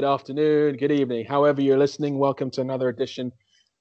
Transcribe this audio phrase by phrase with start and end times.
[0.00, 2.18] good afternoon, good evening, however you're listening.
[2.18, 3.30] Welcome to another edition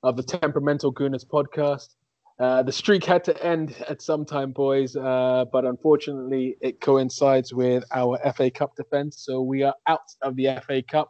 [0.03, 1.95] of the Temperamental Gooners podcast.
[2.37, 7.53] Uh, the streak had to end at some time, boys, uh, but unfortunately, it coincides
[7.53, 9.23] with our FA Cup defense.
[9.25, 11.09] So we are out of the FA Cup.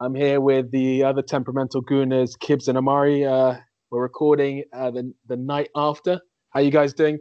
[0.00, 3.24] I'm here with the other temperamental gooners, Kibbs and Amari.
[3.24, 3.54] Uh,
[3.92, 6.20] we're recording uh, the the night after.
[6.48, 7.20] How you guys doing?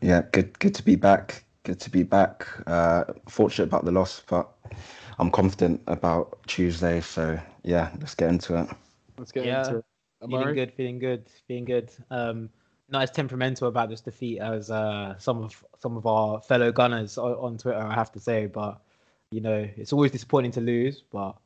[0.00, 0.58] Yeah, good.
[0.58, 1.44] Good to be back.
[1.62, 2.48] Good to be back.
[2.66, 4.52] Uh, fortunate about the loss, but
[5.18, 7.00] I'm confident about Tuesday.
[7.00, 8.68] So yeah, let's get into it.
[9.18, 9.64] Let's get Yeah.
[9.66, 9.84] into it.
[10.28, 11.90] Feeling good, feeling good, feeling good.
[12.10, 12.50] Um,
[12.88, 17.18] not as temperamental about this defeat as uh, some of some of our fellow gunners
[17.18, 18.46] on, on Twitter, I have to say.
[18.46, 18.80] But
[19.30, 21.36] you know, it's always disappointing to lose, but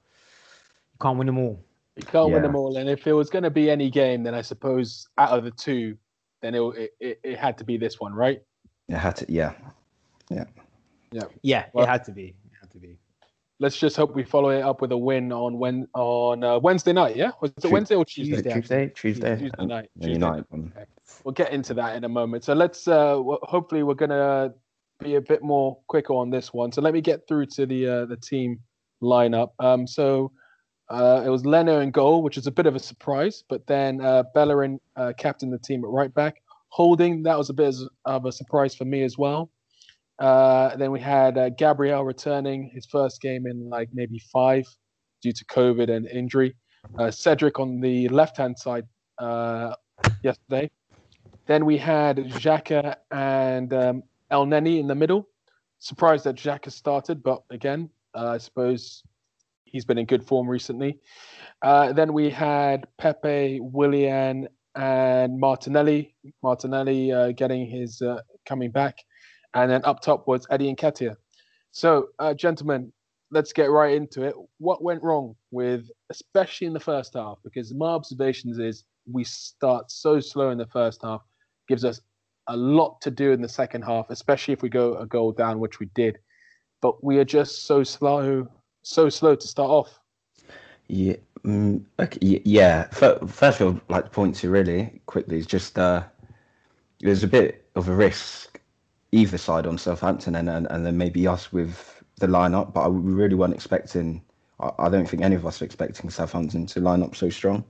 [0.92, 1.62] you can't win them all.
[1.96, 4.34] You can't win them all, and if it was going to be any game, then
[4.34, 5.98] I suppose out of the two,
[6.40, 8.42] then it it, it, it had to be this one, right?
[8.88, 9.26] It had to.
[9.30, 9.52] Yeah,
[11.42, 12.28] Yeah, Well- it had to be.
[12.28, 12.98] It had to be.
[13.62, 16.92] Let's just hope we follow it up with a win on when on uh, Wednesday
[16.92, 17.14] night.
[17.14, 18.34] Yeah, was it Wednesday or Tuesday?
[18.34, 19.88] Tuesday, Tuesday, Tuesday, Tuesday night.
[20.00, 20.12] Tuesday.
[20.14, 20.44] United.
[20.50, 20.72] won.
[21.22, 22.42] We'll get into that in a moment.
[22.42, 24.52] So let's uh hopefully we're gonna
[24.98, 26.72] be a bit more quicker on this one.
[26.72, 28.58] So let me get through to the uh, the team
[29.00, 29.50] lineup.
[29.60, 30.32] Um so
[30.90, 34.00] uh, it was Leno in goal, which is a bit of a surprise, but then
[34.00, 36.42] uh, Bellerin uh, captained the team at right back.
[36.70, 39.50] Holding, that was a bit of a surprise for me as well.
[40.18, 44.64] Uh, then we had uh, Gabriel returning his first game in like maybe five
[45.22, 46.54] due to COVID and injury.
[46.98, 48.86] Uh, Cedric on the left hand side
[49.18, 49.74] uh,
[50.22, 50.70] yesterday.
[51.46, 55.28] Then we had Xhaka and um, Elneny in the middle.
[55.78, 59.02] Surprised that Xhaka started, but again, uh, I suppose
[59.64, 61.00] he's been in good form recently.
[61.62, 66.14] Uh, then we had Pepe, Willian, and Martinelli.
[66.42, 68.00] Martinelli getting his
[68.46, 68.98] coming back,
[69.54, 71.16] and then up top was Eddie and Nketiah.
[71.72, 72.92] So, uh, gentlemen,
[73.30, 74.34] let's get right into it.
[74.58, 77.38] What went wrong with, especially in the first half?
[77.42, 81.22] Because my observations is we start so slow in the first half,
[81.68, 82.00] gives us
[82.48, 85.58] a lot to do in the second half, especially if we go a goal down,
[85.60, 86.18] which we did.
[86.80, 88.48] But we are just so slow,
[88.82, 89.98] so slow to start off.
[90.88, 91.16] Yeah.
[91.44, 92.84] Mm, okay, yeah.
[92.90, 96.04] First of all, like to point to really quickly is just uh,
[97.00, 98.60] there's a bit of a risk
[99.12, 102.88] either side on Southampton and, and and then maybe us with the lineup, but I,
[102.88, 104.22] we really weren't expecting.
[104.60, 107.64] I, I don't think any of us were expecting Southampton to line up so strong.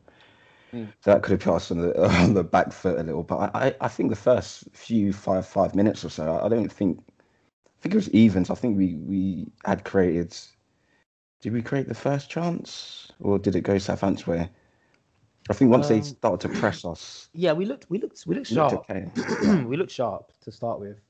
[0.72, 0.88] Mm.
[1.00, 3.22] So that could have put us on the on the back foot a little.
[3.22, 7.02] But I, I, think the first few five five minutes or so, I, don't think.
[7.08, 8.48] I think it was evens.
[8.50, 10.36] I think we we had created.
[11.40, 14.48] Did we create the first chance, or did it go Southampton's way?
[15.50, 18.36] I think once they Um, started to press us, Yeah, we looked, we looked, we
[18.36, 18.88] looked it looked sharp.
[18.88, 19.62] okay.
[19.66, 21.00] we looked sharp to start with.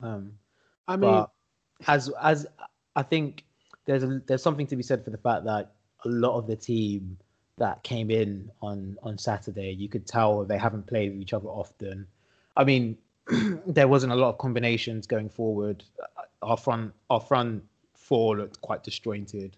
[0.00, 0.32] Um,
[0.86, 1.24] I mean,
[1.86, 2.46] as as
[2.96, 3.44] I think
[3.86, 5.72] there's a, there's something to be said for the fact that
[6.04, 7.18] a lot of the team
[7.58, 11.48] that came in on on Saturday, you could tell they haven't played with each other
[11.48, 12.06] often.
[12.56, 12.98] I mean,
[13.66, 15.84] there wasn't a lot of combinations going forward.
[16.42, 19.56] Our front our front four looked quite disjointed.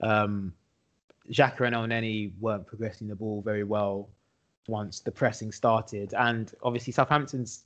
[0.00, 0.54] Um,
[1.30, 4.10] Xhaka and Elneny weren't progressing the ball very well
[4.68, 7.64] once the pressing started, and obviously Southampton's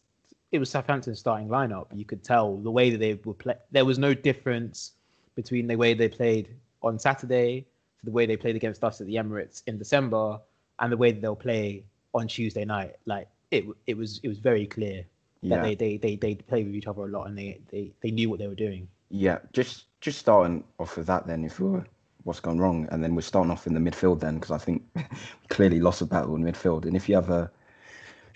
[0.53, 1.87] it was Southampton's starting lineup.
[1.95, 3.55] You could tell the way that they were play.
[3.71, 4.93] There was no difference
[5.35, 6.49] between the way they played
[6.83, 7.67] on Saturday
[7.99, 10.39] to the way they played against us at the Emirates in December,
[10.79, 12.97] and the way that they'll play on Tuesday night.
[13.07, 15.05] Like it, it was it was very clear
[15.49, 17.93] that Yeah, they, they they they played with each other a lot, and they they
[18.01, 18.89] they knew what they were doing.
[19.11, 19.39] yeah.
[19.53, 21.85] Just just starting off with that, then, if we're
[22.25, 24.83] what's gone wrong, and then we're starting off in the midfield, then, because I think
[24.95, 25.05] we
[25.49, 26.85] clearly lost a battle in midfield.
[26.87, 27.51] And if you have a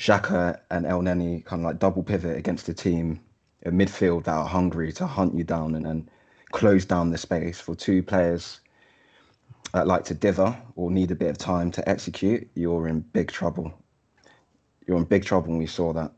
[0.02, 3.20] Xhaka and Elneny kind of like double pivot against a team
[3.62, 6.10] in midfield that are hungry to hunt you down and, and
[6.50, 8.58] close down the space for two players
[9.72, 13.30] that like to dither or need a bit of time to execute, you're in big
[13.30, 13.72] trouble.
[14.88, 16.12] You're in big trouble, and we saw that.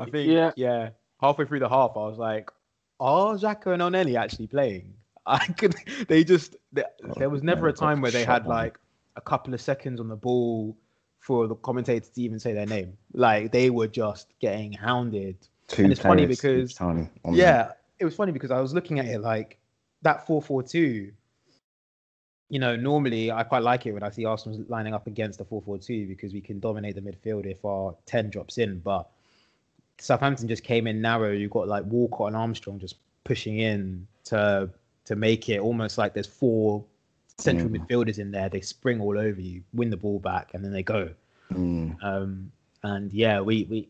[0.00, 0.50] I think Yeah.
[0.56, 0.90] yeah.
[1.20, 2.50] Halfway through the half, I was like,
[2.98, 4.94] "Are Xhaka and Elneny actually playing?"
[5.26, 5.76] I could.
[6.08, 6.56] They just.
[6.72, 8.48] There, oh, there was never yeah, a time where they had down.
[8.48, 8.78] like
[9.14, 10.76] a couple of seconds on the ball
[11.20, 12.96] for the commentators to even say their name.
[13.14, 15.36] Like they were just getting hounded.
[15.68, 16.74] Two And it's funny because- the-
[17.36, 19.58] Yeah, it was funny because I was looking at it like
[20.02, 21.12] that four four two.
[22.48, 25.44] You know, normally I quite like it when I see Arsenal lining up against a
[25.44, 28.80] four four two because we can dominate the midfield if our ten drops in.
[28.80, 29.08] But
[29.98, 31.30] Southampton just came in narrow.
[31.30, 34.68] You've got like Walcott and Armstrong just pushing in to
[35.04, 36.84] to make it almost like there's four
[37.40, 37.86] central Mm.
[37.86, 38.48] midfielders in there.
[38.48, 41.10] They spring all over you, win the ball back, and then they go.
[41.52, 42.52] Mm, Um,
[42.82, 43.88] and yeah, we we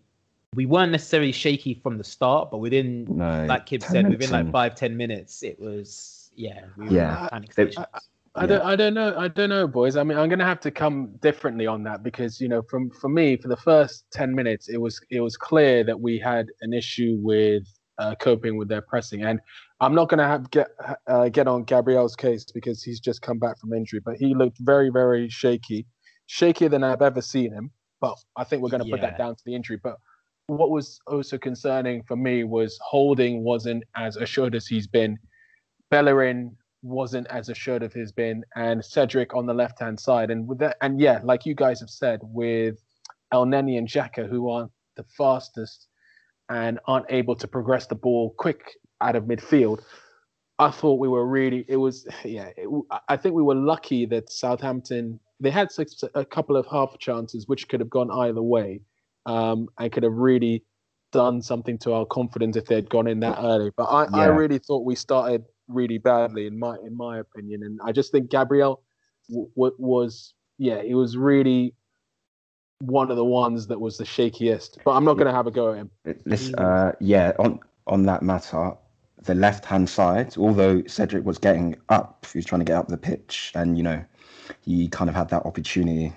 [0.55, 4.31] we weren't necessarily shaky from the start, but within no, like Kib said, minutes within
[4.47, 7.23] like five ten minutes, it was yeah, we Yeah.
[7.23, 7.87] were panic stations.
[8.37, 8.47] I Yeah.
[8.47, 9.15] don't, I don't know.
[9.19, 9.97] I don't know, boys.
[9.97, 13.09] I mean, I'm gonna have to come differently on that because you know, from for
[13.09, 16.73] me, for the first ten minutes, it was it was clear that we had an
[16.73, 17.65] issue with
[18.01, 19.41] uh, coping with their pressing, and
[19.81, 20.69] I'm not gonna have get
[21.07, 24.59] uh, get on Gabriel's case because he's just come back from injury, but he looked
[24.59, 25.87] very very shaky,
[26.29, 27.71] shakier than I've ever seen him.
[28.01, 29.79] But I think we're gonna put that down to the injury.
[29.83, 29.97] But
[30.47, 35.19] what was also concerning for me was Holding wasn't as assured as he's been.
[35.91, 40.31] Bellerin wasn't as assured of his been, and Cedric on the left hand side.
[40.31, 42.77] And with that, and yeah, like you guys have said, with
[43.33, 45.89] Elneny and Xhaka, who aren't the fastest
[46.51, 49.81] and aren't able to progress the ball quick out of midfield.
[50.59, 51.65] I thought we were really.
[51.69, 52.51] It was yeah.
[52.57, 52.69] It,
[53.09, 57.49] I think we were lucky that Southampton they had six, a couple of half chances
[57.49, 58.83] which could have gone either way,
[59.25, 60.65] um, and could have really
[61.13, 63.71] done something to our confidence if they'd gone in that early.
[63.77, 67.81] But I, I really thought we started really badly in my in my opinion, and
[67.85, 68.83] I just think Gabriel
[69.29, 71.75] w- w- was yeah he was really
[72.81, 74.79] one of the ones that was the shakiest.
[74.85, 75.91] But I'm not going to have a go at him.
[76.25, 76.89] Listen, Mm.
[76.89, 78.73] uh, yeah, on on that matter,
[79.25, 82.89] the left hand side, although Cedric was getting up, he was trying to get up
[82.89, 84.05] the pitch, and you know,
[84.63, 86.13] he kind of had that opportunity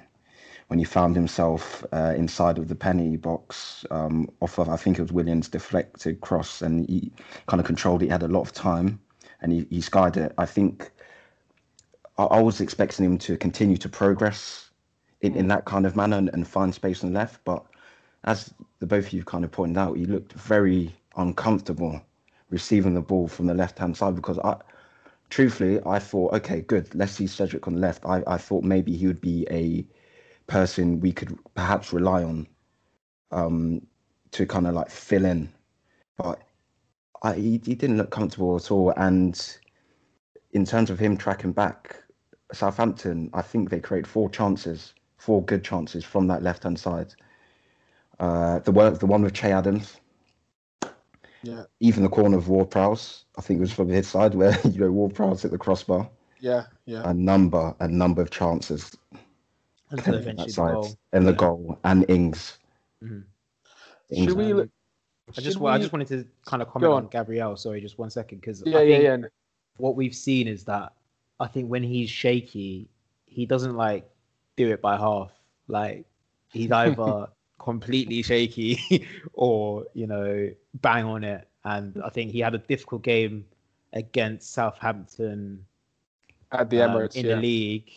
[0.68, 4.98] when he found himself uh, inside of the penalty box um, off of I think
[4.98, 7.12] it was Willian's deflected cross, and he
[7.48, 8.06] kind of controlled it.
[8.06, 9.00] He had a lot of time,
[9.42, 10.33] and he, he skied it.
[10.38, 10.92] I think
[12.18, 14.69] I, I was expecting him to continue to progress
[15.23, 17.65] in, in that kind of manner and, and find space on the left, but
[18.25, 22.01] as the both of you kind of pointed out, he looked very uncomfortable
[22.49, 24.57] receiving the ball from the left hand side because I
[25.29, 28.05] truthfully I thought, okay, good, let's see Cedric on the left.
[28.05, 29.85] I, I thought maybe he would be a
[30.45, 32.45] person we could perhaps rely on
[33.31, 33.81] um
[34.31, 35.49] to kind of like fill in.
[36.17, 36.41] But
[37.23, 38.93] I he, he didn't look comfortable at all.
[38.97, 39.57] And
[40.51, 41.95] in terms of him tracking back,
[42.51, 44.93] Southampton, I think they create four chances,
[45.23, 47.13] four good chances from that left hand side.
[48.19, 49.97] Uh, the one, the one with Che Adams.
[51.43, 51.63] Yeah.
[51.79, 54.79] Even the corner of Ward Prowse, I think it was from his side where you
[54.79, 56.09] know Ward Prowse hit the crossbar.
[56.39, 57.03] Yeah, yeah.
[57.09, 58.91] A number, a number of chances
[59.91, 60.97] Until eventually that the side, goal.
[61.13, 62.57] and the goal and Ings.
[63.01, 63.23] Mhm.
[64.09, 64.51] Ings Should we?
[64.51, 64.69] Um, look-
[65.29, 67.03] I just should wa- I just wanted to kind of comment on.
[67.03, 67.09] on.
[67.09, 67.55] Gabriel.
[67.55, 69.17] Sorry, just one second, because Yeah, I yeah, yeah.
[69.77, 70.91] what we've seen is that
[71.39, 72.89] I think when he's shaky,
[73.25, 74.09] he doesn't like
[74.55, 75.31] do it by half.
[75.67, 76.05] Like
[76.51, 77.27] he's either
[77.59, 80.50] completely shaky or you know
[80.81, 81.47] bang on it.
[81.65, 83.45] And I think he had a difficult game
[83.94, 85.65] against Southampton
[86.51, 87.35] At the um, Emirates, in yeah.
[87.35, 87.91] the league,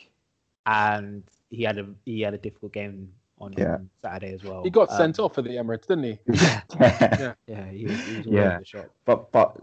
[0.66, 3.74] and he had a he had a difficult game on, Yeah.
[3.74, 4.62] on Saturday as well.
[4.62, 6.18] He got Um, sent off at the Emirates, didn't he?
[6.32, 7.34] Yeah, Yeah.
[7.46, 8.58] yeah, he was, he was Yeah.
[8.58, 8.86] the shop.
[9.04, 9.56] But but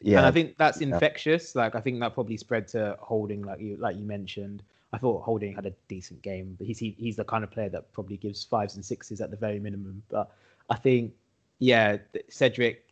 [0.00, 0.88] yeah, and I think that's Yeah.
[0.88, 1.54] infectious.
[1.54, 4.62] Like I think that probably spread to Holding, like you like you mentioned.
[4.92, 7.68] I thought Holding had a decent game, but he's he, he's the kind of player
[7.68, 10.02] that probably gives fives and sixes at the very minimum.
[10.08, 10.32] But
[10.68, 11.12] I think,
[11.58, 11.98] yeah,
[12.28, 12.86] Cedric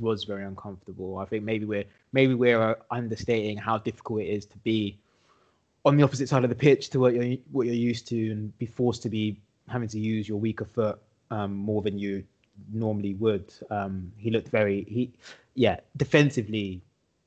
[0.00, 1.18] was very uncomfortable.
[1.18, 4.98] I think maybe we're maybe we're uh, understating how difficult it is to be
[5.84, 8.56] on the opposite side of the pitch to what you're what you're used to and
[8.58, 9.36] be forced to be
[9.68, 10.98] having to use your weaker foot
[11.30, 12.24] um, more than you
[12.72, 13.52] normally would.
[13.70, 15.12] Um, he looked very he
[15.54, 16.82] yeah defensively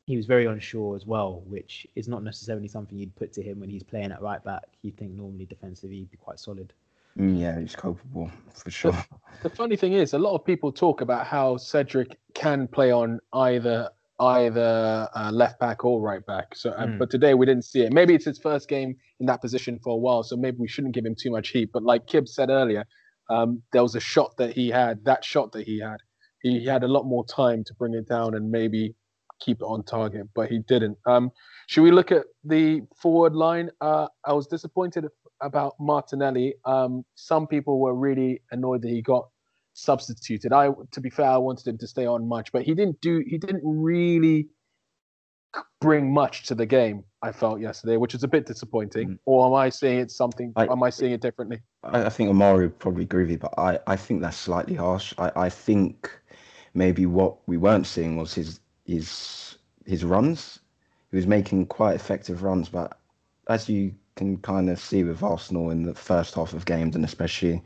[0.08, 3.60] he was very unsure as well, which is not necessarily something you'd put to him
[3.60, 4.64] when he's playing at right back.
[4.82, 6.74] You'd think normally defensively he'd be quite solid.
[7.20, 8.98] mm, yeah, he's culpable for sure.
[9.44, 13.20] The funny thing is, a lot of people talk about how Cedric can play on
[13.34, 16.56] either either uh, left back or right back.
[16.56, 16.98] So, uh, Mm.
[16.98, 17.94] but today we didn't see it.
[17.94, 20.96] Maybe it's his first game in that position for a while, so maybe we shouldn't
[20.96, 21.70] give him too much heat.
[21.72, 22.86] But like Kib said earlier,
[23.30, 25.06] um, there was a shot that he had.
[25.06, 25.98] That shot that he had,
[26.42, 28.96] he had a lot more time to bring it down and maybe
[29.40, 30.98] keep it on target, but he didn't.
[31.06, 31.32] Um,
[31.68, 33.70] should we look at the forward line?
[33.82, 35.06] Uh, I was disappointed
[35.42, 36.56] about Martinelli.
[36.66, 39.28] Um, some people were really annoyed that he got
[39.74, 40.52] substituted.
[40.54, 43.24] I, to be fair, I wanted him to stay on much, but he didn't do.
[43.28, 44.48] He didn't really
[45.80, 47.04] bring much to the game.
[47.22, 49.10] I felt yesterday, which is a bit disappointing.
[49.10, 49.20] Mm.
[49.26, 50.54] Or am I seeing it something?
[50.56, 51.62] I- am I seeing it differently?
[51.84, 54.76] I, I think Amari would probably agree with you, but I, I think that's slightly
[54.76, 55.14] harsh.
[55.18, 56.12] I, I think
[56.74, 60.60] maybe what we weren't seeing was his his his runs.
[61.12, 62.98] He was making quite effective runs, but
[63.48, 67.06] as you can kind of see with Arsenal in the first half of games, and
[67.06, 67.62] especially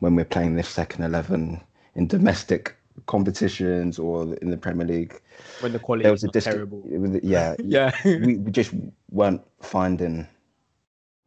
[0.00, 1.60] when we're playing this second eleven
[1.94, 2.76] in domestic
[3.06, 5.18] competitions or in the Premier League,
[5.60, 6.54] When the quality was was a not distant.
[6.56, 6.82] terrible.
[6.84, 7.92] was- Yeah, Yeah.
[8.04, 8.72] we, we just
[9.10, 10.26] weren't finding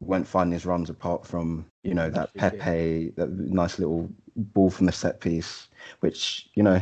[0.02, 4.86] weren't finding his runs apart from you know that Pepe that nice little ball from
[4.86, 5.70] the set piece
[6.02, 6.82] which you know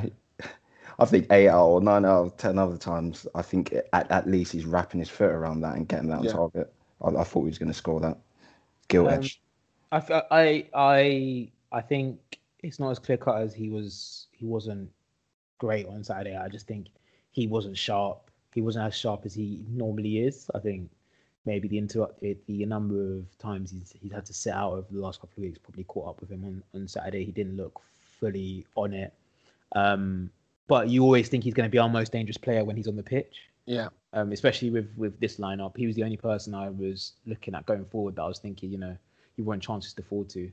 [0.99, 4.27] I think eight out or nine out of ten other times, I think at, at
[4.27, 6.33] least he's wrapping his foot around that and getting that on Yeah.
[6.33, 6.73] target.
[7.01, 8.17] I, I thought he was going to score that.
[8.87, 9.41] Gilt Um, edge.
[9.91, 14.27] I, I, I, I think it's not as clear cut as he was.
[14.31, 14.89] He wasn't
[15.57, 16.35] great on Saturday.
[16.35, 16.87] I just think
[17.31, 18.29] he wasn't sharp.
[18.53, 20.49] He wasn't as sharp as he normally is.
[20.53, 20.89] I think
[21.45, 24.87] maybe the interrupt the, the number of times he's he's had to sit out over
[24.91, 27.25] the last couple of weeks probably caught up with him on, on Saturday.
[27.25, 27.81] He didn't look
[28.19, 29.13] fully on it.
[29.75, 30.29] Um,
[30.67, 32.95] but you always think he's going to be our most dangerous player when he's on
[32.95, 33.89] the pitch Yeah.
[34.13, 35.75] um, especially with with this lineup.
[35.77, 38.71] He was the only person I was looking at going forward that I was thinking,
[38.71, 38.95] you know,
[39.37, 40.51] you want chances to fall to.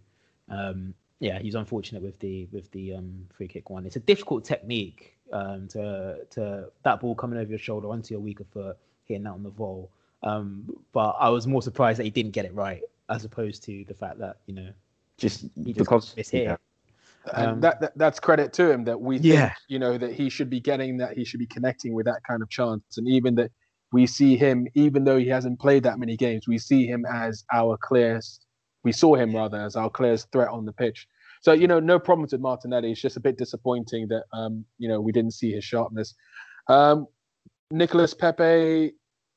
[0.49, 3.85] Um, yeah, he's unfortunate with the with the um, free kick one.
[3.87, 8.21] It's a difficult technique um, to to that ball coming over your shoulder onto your
[8.21, 9.91] weaker foot, hitting that on the voll.
[10.23, 13.85] Um, but I was more surprised that he didn't get it right, as opposed to
[13.87, 14.71] the fact that you know
[15.19, 16.57] Just he just because mishit yeah.
[17.35, 19.53] And Um, that, that that's credit to him that we think, Yeah.
[19.69, 22.43] you know, that he should be getting that he should be connecting with that kind
[22.43, 22.83] of chance.
[22.97, 23.51] And even that
[23.93, 27.45] we see him, even though he hasn't played that many games, we see him as
[27.53, 28.47] our clearest
[28.83, 31.07] we saw him rather as our clearest threat on the pitch.
[31.43, 32.93] So, you know, no problems with Martinelli.
[32.93, 36.15] It's just a bit disappointing that um, you know, we didn't see his sharpness.
[36.69, 37.07] Um
[37.73, 38.93] Nicholas Pepe,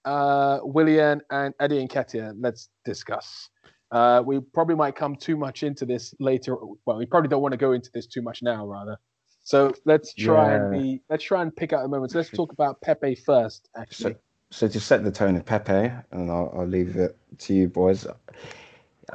[0.06, 2.34] uh, Willian, and Eddie Nketiah.
[2.40, 3.50] Let's discuss.
[3.94, 6.58] Uh, we probably might come too much into this later.
[6.86, 8.98] Well, we probably don't want to go into this too much now, rather.
[9.44, 11.02] So let's try and be.
[11.10, 12.16] Let's try and pick out the moments.
[12.16, 13.70] Let's talk about Pepe first.
[13.78, 14.20] Actually, So,
[14.50, 18.08] so to set the tone of Pepe, and I'll, I'll leave it to you boys.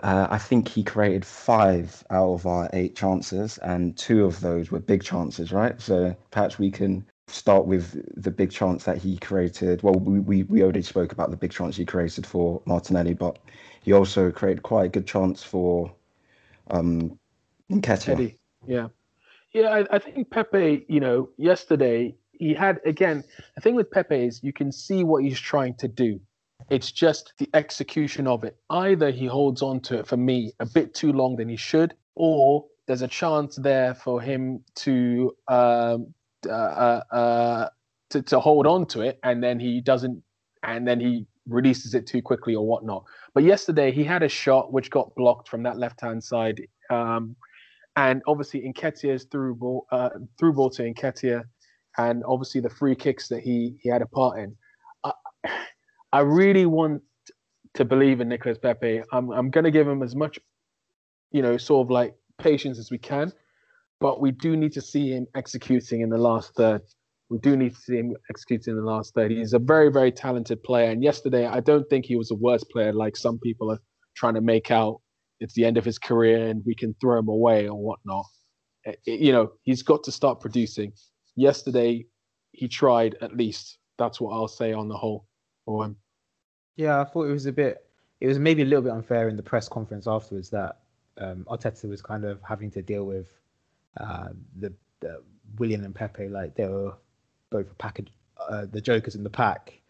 [0.03, 4.71] Uh, I think he created five out of our eight chances, and two of those
[4.71, 5.81] were big chances, right?
[5.81, 9.83] So perhaps we can start with the big chance that he created.
[9.83, 13.39] Well, we, we, we already spoke about the big chance he created for Martinelli, but
[13.83, 15.93] he also created quite a good chance for
[16.71, 17.19] um,
[17.71, 18.09] Nketiah.
[18.09, 18.39] Eddie.
[18.67, 18.89] Yeah,
[19.53, 19.69] yeah.
[19.69, 20.85] I, I think Pepe.
[20.89, 23.25] You know, yesterday he had again.
[23.55, 26.21] The thing with Pepe is you can see what he's trying to do.
[26.71, 28.57] It's just the execution of it.
[28.69, 31.95] Either he holds on to it for me a bit too long than he should,
[32.15, 36.15] or there's a chance there for him to um,
[36.47, 37.69] uh, uh, uh,
[38.11, 40.23] to, to hold on to it, and then he doesn't,
[40.63, 43.05] and then he releases it too quickly or whatnot.
[43.35, 47.37] But yesterday he had a shot which got blocked from that left hand side, um,
[47.97, 51.45] and obviously Nketiah's through ball, uh, through ball to Nketiah,
[51.97, 54.55] and obviously the free kicks that he he had a part in.
[55.05, 55.13] I,
[56.13, 57.03] I really want
[57.75, 59.03] to believe in Nicolas Pepe.
[59.13, 60.39] I'm I'm to give him as much,
[61.33, 63.33] you know, sort of like patience as we can,
[64.01, 66.83] but we do need to see him executing in the last third.
[67.31, 69.31] We do need to see him executing in the last third.
[69.31, 72.65] He's a very very talented player, and yesterday I don't think he was a worse
[72.65, 73.81] player like some people are
[74.17, 75.01] trying to make out.
[75.41, 78.25] It's the end of his career and we can throw him away or whatnot.
[78.85, 80.93] It- it- you know, he's got to start producing.
[81.37, 82.07] Yesterday,
[82.53, 83.79] he tried at least.
[83.99, 85.27] That's what I'll say on the whole
[85.65, 85.91] for him.
[85.91, 85.97] Um,
[86.77, 87.85] yeah, I thought it was a bit.
[88.21, 90.81] It was maybe a little bit unfair in the press conference afterwards that
[91.19, 93.31] um, Arteta was kind of having to deal with
[93.97, 94.29] uh,
[94.59, 95.23] the, the
[95.59, 96.95] Willian and Pepe like they were
[97.51, 98.09] both a package,
[98.49, 99.81] uh, the jokers in the pack.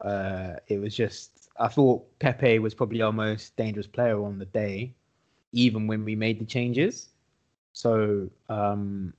[0.00, 4.46] Uh, it was just I thought Pepe was probably our most dangerous player on the
[4.46, 4.94] day,
[5.52, 7.10] even when we made the changes.
[7.72, 9.14] So, um,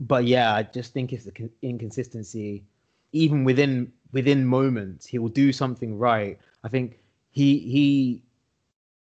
[0.00, 2.64] but yeah, I just think it's the con- inconsistency
[3.12, 6.98] even within within moments he will do something right i think
[7.30, 8.22] he he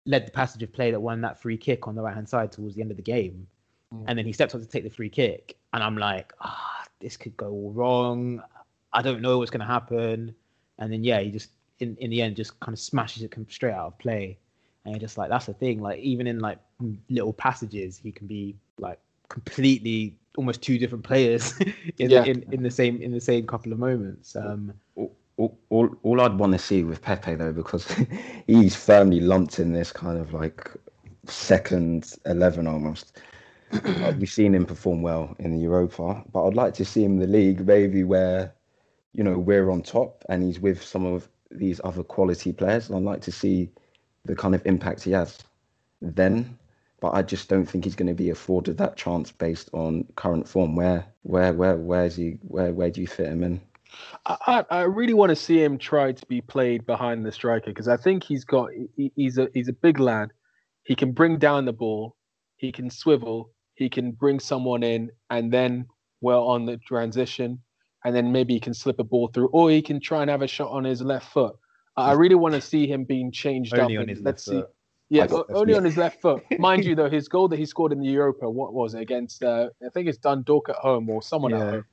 [0.04, 2.50] led the passage of play that won that free kick on the right hand side
[2.52, 3.46] towards the end of the game
[3.92, 4.04] Mm.
[4.06, 7.16] and then he steps up to take the free kick and i'm like ah this
[7.16, 8.42] could go all wrong
[8.92, 10.34] i don't know what's going to happen
[10.78, 13.72] and then yeah he just in, in the end just kind of smashes it straight
[13.74, 14.38] out of play
[14.84, 16.58] and you're just like that's the thing like even in like
[17.10, 21.58] little passages he can be like completely almost two different players
[21.98, 22.24] in, Yeah.
[22.24, 26.20] in in the same in the same couple of moments um all, all, all, all
[26.20, 27.86] I'd want to see with Pepe though, because
[28.46, 30.70] he's firmly lumped in this kind of like
[31.26, 33.18] second eleven almost.
[33.72, 37.12] Uh, We've seen him perform well in the Europa, but I'd like to see him
[37.12, 38.54] in the league, maybe where
[39.12, 42.88] you know we're on top and he's with some of these other quality players.
[42.88, 43.70] And I'd like to see
[44.24, 45.38] the kind of impact he has
[46.00, 46.58] then.
[47.00, 50.48] But I just don't think he's going to be afforded that chance based on current
[50.48, 50.76] form.
[50.76, 52.38] Where, where, where, where is he?
[52.42, 53.60] Where, where do you fit him in?
[54.26, 57.66] I, I I really want to see him try to be played behind the striker
[57.66, 60.30] because I think he's got he, he's a he's a big lad.
[60.84, 62.16] He can bring down the ball.
[62.56, 63.50] He can swivel.
[63.74, 65.86] He can bring someone in and then
[66.20, 67.58] well on the transition,
[68.04, 70.42] and then maybe he can slip a ball through, or he can try and have
[70.42, 71.56] a shot on his left foot.
[71.96, 74.00] I I really want to see him being changed only up.
[74.02, 74.60] on and his let's left see.
[74.62, 74.74] foot.
[75.10, 75.78] Yeah, got only yeah.
[75.78, 76.42] on his left foot.
[76.58, 79.42] Mind you, though, his goal that he scored in the Europa, what was it against?
[79.42, 81.66] Uh, I think it's Dundalk at home or someone Yeah.
[81.66, 81.84] at home.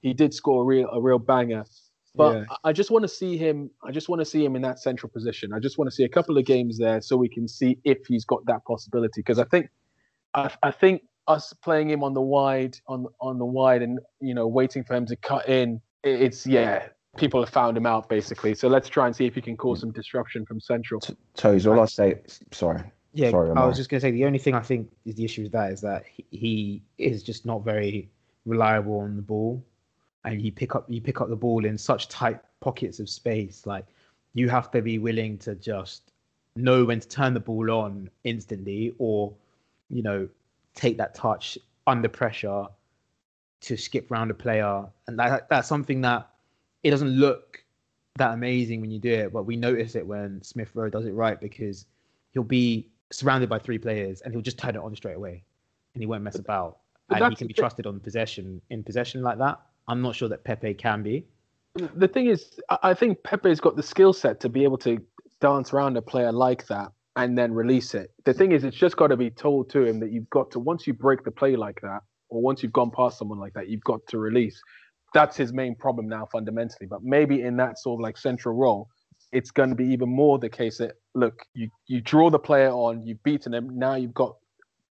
[0.00, 1.64] he did score a real a real banger.
[2.14, 2.44] But Yeah.
[2.50, 3.68] I- I just want to see him.
[3.82, 5.52] I just want to see him in that central position.
[5.52, 8.06] I just want to see a couple of games there so we can see if
[8.06, 9.20] he's got that possibility.
[9.22, 9.70] Because I think,
[10.34, 14.34] I, I think us playing him on the wide, on on the wide, and you
[14.34, 16.88] know waiting for him to cut in, it's yeah.
[17.16, 18.54] People have found him out basically.
[18.54, 21.00] So let's try and see if he can cause some disruption from central.
[21.34, 22.20] Toes, all I say,
[22.52, 22.82] sorry,
[23.12, 23.66] Yeah, Sorry, I Omar.
[23.66, 25.72] was just going to say the only thing I think is the issue with that
[25.72, 28.08] is that he, he is just not very
[28.46, 29.64] reliable on the ball,
[30.24, 33.66] and you pick up you pick up the ball in such tight pockets of space.
[33.66, 33.86] Like
[34.34, 36.12] you have to be willing to just
[36.54, 39.34] know when to turn the ball on instantly, or
[39.90, 40.28] you know
[40.78, 42.66] take that touch under pressure
[43.60, 46.30] to skip round a player, and that that's something that
[46.82, 47.64] it doesn't look
[48.16, 51.12] that amazing when you do it, but we notice it when Smith Rowe does it
[51.12, 51.86] right because
[52.32, 55.42] he'll be surrounded by three players and he'll just turn it on straight away
[55.94, 56.78] and he won't mess about.
[57.08, 59.60] but And he can be trusted on possession in possession like that.
[59.86, 61.24] I'm not sure that Pepe can be.
[61.74, 65.00] the thing is, I I think Pepe's got the skill set to be able to
[65.40, 68.12] dance around a player like that and then release it.
[68.24, 70.60] The thing is, it's just got to be told to him that you've got to
[70.60, 73.68] once you break the play like that, or once you've gone past someone like that,
[73.68, 74.62] you've got to release.
[75.12, 76.86] That's his main problem now, fundamentally.
[76.86, 78.88] But maybe in that sort of like central role,
[79.32, 82.70] it's going to be even more the case that look, you you draw the player
[82.70, 84.36] on, you've beaten him, now you've got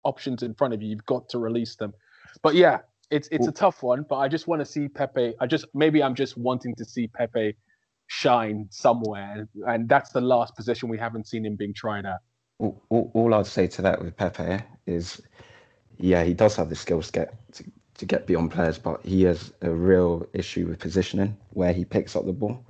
[0.04, 1.94] options in front of you, you've got to release them.
[2.42, 5.34] But yeah, it's it's a tough one, but I just want to see Pepe.
[5.40, 7.56] I just maybe I'm just wanting to see Pepe
[8.10, 12.18] shine somewhere, and, that's the last position we haven't seen him being tried at.
[12.58, 15.22] all, all, all I'd say to that with Pepe is,
[15.96, 17.64] yeah, he does have the skills to get to,
[17.98, 22.16] to get beyond players, but he has a real issue with positioning where he picks
[22.16, 22.64] up the ball.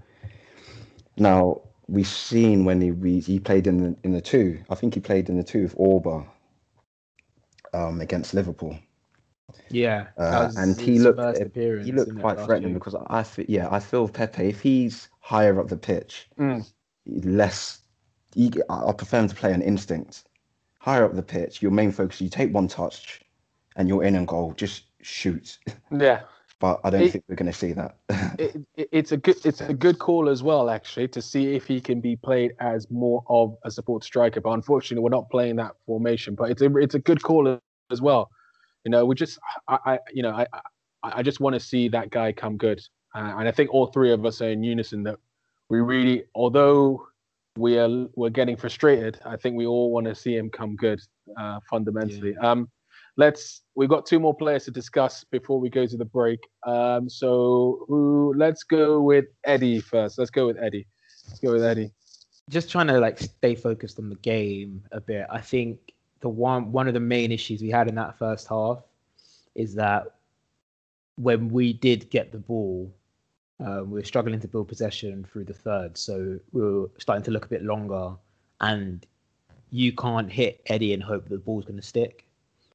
[1.16, 4.62] Now we've seen when he we, he played in the in the two.
[4.68, 6.26] I think he played in the two with Auba
[7.72, 8.78] um, against Liverpool.
[9.70, 11.20] Yeah, Uh, and he looked
[11.84, 15.68] he looked quite threatening because I feel yeah I feel Pepe if he's higher up
[15.68, 16.66] the pitch Mm.
[17.06, 17.78] less
[18.34, 20.24] you, I I prefer him to play on instinct.
[20.78, 23.20] Higher up the pitch, your main focus, you take one touch
[23.76, 25.58] and you're in and goal, just shoot.
[25.90, 26.22] Yeah,
[26.60, 27.96] But I don't It- think we're going to see that.
[28.38, 31.66] it, it, it's a good it's a good call as well, actually, to see if
[31.66, 34.40] he can be played as more of a support striker.
[34.40, 36.34] But unfortunately, we're not playing that formation.
[36.34, 37.58] But it's a it's a good call
[37.90, 38.30] as well.
[38.84, 39.38] You know, we just
[39.68, 40.46] I, I you know I
[41.02, 42.80] I, just want to see that guy come good,
[43.14, 45.18] uh, and I think all three of us are in unison that
[45.68, 47.06] we really, although
[47.56, 51.00] we are we're getting frustrated, I think we all want to see him come good
[51.38, 52.36] uh, fundamentally.
[52.38, 52.68] Um,
[53.16, 56.40] let's we've got two more players to discuss before we go to the break.
[56.66, 58.34] Um, so who?
[58.36, 60.18] Let's go with Eddie first.
[60.18, 60.86] Let's go with Eddie.
[61.28, 61.92] Let's go with Eddie.
[62.48, 65.26] just trying to like stay focused on the game a bit.
[65.30, 65.78] I think
[66.20, 68.82] the one one of the main issues we had in that first half
[69.54, 70.14] is that
[71.16, 72.92] when we did get the ball,
[73.58, 77.30] um, we were struggling to build possession through the third, so we were starting to
[77.30, 78.14] look a bit longer.
[78.60, 79.06] And
[79.70, 82.26] you can't hit Eddie and hope that the ball's going to stick.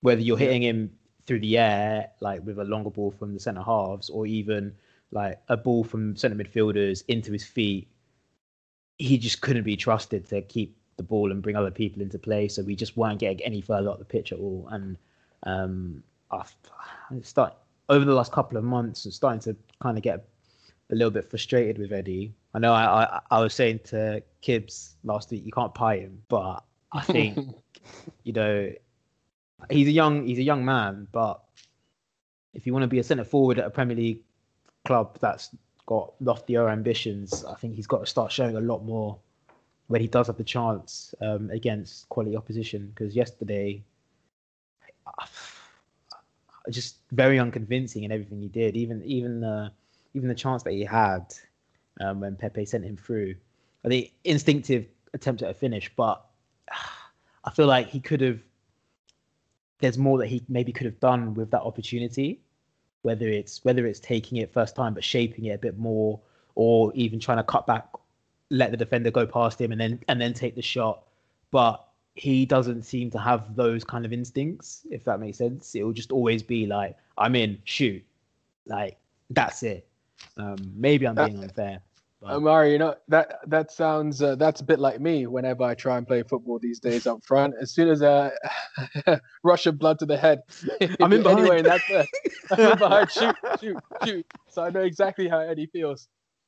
[0.01, 0.91] Whether you're hitting him
[1.25, 4.73] through the air, like with a longer ball from the centre halves, or even
[5.12, 7.88] like a ball from centre midfielders into his feet,
[8.97, 12.47] he just couldn't be trusted to keep the ball and bring other people into play.
[12.47, 14.67] So we just weren't getting any further up the pitch at all.
[14.71, 14.97] And
[15.43, 16.55] um, I've
[17.21, 17.55] start
[17.89, 20.27] over the last couple of months, I'm starting to kind of get
[20.91, 22.34] a little bit frustrated with Eddie.
[22.53, 26.21] I know I, I I was saying to Kibbs last week, you can't pie him,
[26.29, 27.38] but I think
[28.23, 28.71] you know
[29.69, 31.41] he's a young he's a young man, but
[32.53, 34.21] if you want to be a centre forward at a Premier League
[34.86, 35.49] club that's
[35.86, 39.19] got loftier ambitions, I think he's got to start showing a lot more
[39.87, 42.87] when he does have the chance um, against quality opposition.
[42.87, 43.83] Because yesterday,
[46.69, 48.75] just very unconvincing in everything he did.
[48.75, 49.71] Even even the
[50.13, 51.33] even the chance that he had
[51.99, 53.35] um, when Pepe sent him through,
[53.83, 56.25] the instinctive attempt at a finish, but
[57.45, 58.39] I feel like he could have.
[59.79, 62.39] There's more that he maybe could have done with that opportunity,
[63.01, 66.19] whether it's whether it's taking it first time but shaping it a bit more,
[66.55, 67.87] or even trying to cut back,
[68.55, 71.03] let the defender go past him and then and then take the shot.
[71.51, 75.75] But he doesn't seem to have those kind of instincts, if that makes sense.
[75.75, 78.03] It will just always be like, I'm in, shoot.
[78.65, 78.97] Like
[79.29, 79.87] that's it.
[80.37, 81.81] Um, maybe I'm being unfair.
[82.21, 85.27] But Amari, you know that that sounds uh, that's a bit like me.
[85.27, 88.31] Whenever I try and play football these days up front, as soon as uh,
[89.43, 90.41] rush of blood to the head,
[91.01, 91.39] I'm in behind.
[91.41, 91.61] anyway.
[91.61, 92.07] That's it.
[92.51, 93.11] I'm in behind.
[93.15, 94.25] Shoot, shoot, shoot.
[94.49, 96.07] So I know exactly how Eddie feels.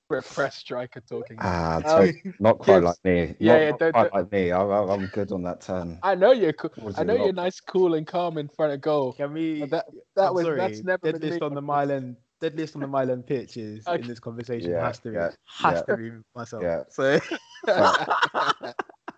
[0.09, 1.37] Repressed striker talking.
[1.41, 2.83] ah, Um, not quite Kibbs.
[2.85, 3.35] like me.
[3.39, 4.51] Yeah, not, yeah, not don't- quite don't- like me.
[4.51, 5.99] I, I, I'm good on that turn.
[6.03, 6.93] I know you're cool.
[6.97, 9.13] I know you're nice, cool, and calm in front of goal.
[9.13, 9.59] Can we?
[9.61, 11.45] But that that I'm was sorry, that's never dead been list me.
[11.47, 13.99] on the Milan deadliest on the Milan pitch is Okay.
[14.01, 15.95] in this conversation Yeah, has to be yeah, has yeah.
[15.95, 16.61] to be myself.
[16.63, 16.83] Yeah.
[16.89, 17.19] So
[17.67, 18.73] I,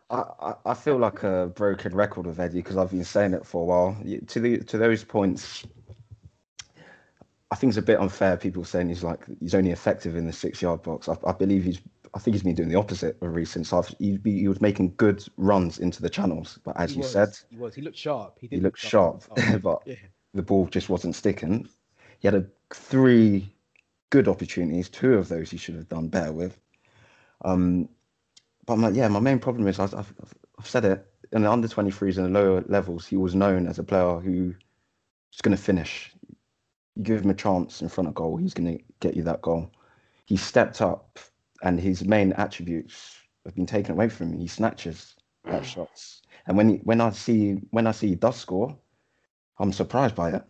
[0.10, 3.62] I, I feel like a broken record with Eddie because I've been saying it for
[3.62, 3.98] a while.
[4.28, 5.66] To the to those points,
[7.52, 8.38] I think it's a bit unfair.
[8.38, 11.10] People saying he's like he's only effective in the six yard box.
[11.10, 11.80] I, I believe he's.
[12.14, 13.68] I think he's been doing the opposite of recent.
[13.68, 17.02] So I've, he, he was making good runs into the channels, but as he you
[17.02, 17.76] was, said, he was.
[17.76, 18.38] He looked sharp.
[18.40, 19.96] He, he looked look sharp, Oh, but yeah.
[20.34, 21.68] the ball just wasn't sticking.
[22.20, 23.54] He had a, three
[24.10, 24.90] good opportunities.
[24.90, 26.60] Two of those he should have done better with.
[27.46, 27.90] Um,
[28.66, 30.14] but my, yeah, my main problem is I've, I've,
[30.58, 33.06] I've said it in the under 23s and the lower levels.
[33.06, 34.48] He was known as a player who
[35.32, 36.12] was going to finish.
[36.96, 39.42] You give him a chance in front of goal, he's going to get you that
[39.42, 39.72] goal.
[40.26, 41.20] He stepped up,
[41.64, 44.40] and his main attributes have been taken away from him.
[44.40, 48.36] He snatches at shots, and when he, when I see when I see he does
[48.36, 48.78] score,
[49.58, 50.44] I'm surprised by it.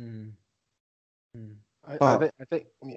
[0.00, 0.32] Mm.
[1.36, 1.54] Mm.
[1.86, 2.96] I, I think, I think, yeah.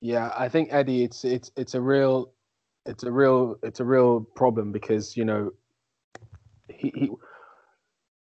[0.00, 2.32] yeah, I think Eddie, it's it's it's a real,
[2.86, 5.50] it's a real, it's a real problem because you know,
[6.68, 7.10] he, he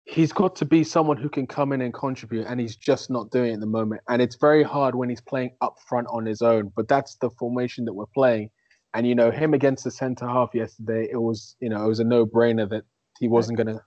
[0.06, 3.30] he's got to be someone who can come in and contribute, and he's just not
[3.30, 4.00] doing it at the moment.
[4.08, 6.72] And it's very hard when he's playing up front on his own.
[6.74, 8.50] But that's the formation that we're playing,
[8.94, 12.00] and you know, him against the centre half yesterday, it was you know, it was
[12.00, 12.84] a no brainer that
[13.18, 13.80] he wasn't going to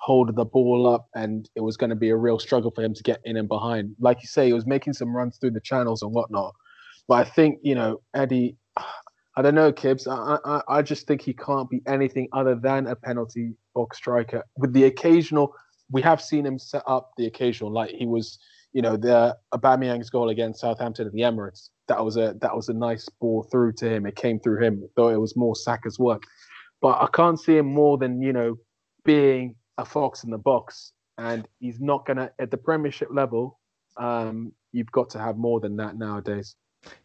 [0.00, 2.94] hold the ball up and it was going to be a real struggle for him
[2.94, 3.94] to get in and behind.
[3.98, 6.54] Like you say, he was making some runs through the channels and whatnot.
[7.08, 8.56] But I think, you know, Eddie,
[9.36, 10.06] I don't know, Kibbs.
[10.08, 14.42] I, I, I just think he can't be anything other than a penalty box striker.
[14.56, 15.54] With the occasional,
[15.90, 18.38] we have seen him set up the occasional, like he was,
[18.72, 21.68] you know, the Aubameyang's goal against Southampton at the Emirates.
[21.88, 24.06] That was a that was a nice ball through to him.
[24.06, 26.22] It came through him, though it was more Saka's work.
[26.80, 28.56] But I can't see him more than you know
[29.04, 33.60] being a fox in the box, and he's not gonna at the Premiership level.
[33.98, 36.56] Um, you've got to have more than that nowadays.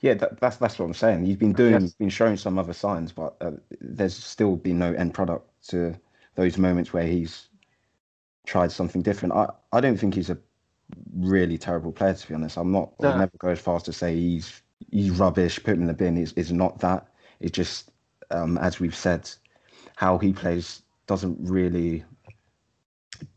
[0.01, 1.25] Yeah, that, that's that's what I'm saying.
[1.25, 1.95] He's been doing, Yes.
[1.99, 5.95] been showing some other signs, but uh, there's still been no end product to
[6.35, 7.49] those moments where he's
[8.45, 9.33] tried something different.
[9.33, 10.37] I, I don't think he's a
[11.13, 12.57] really terrible player, to be honest.
[12.57, 12.93] I'm not.
[13.01, 15.63] I'll never go as far as to say he's he's rubbish.
[15.63, 16.17] Put him in the bin.
[16.17, 17.07] Is is not that.
[17.39, 17.91] It's just
[18.31, 19.29] um, as we've said,
[19.95, 22.03] how he plays doesn't really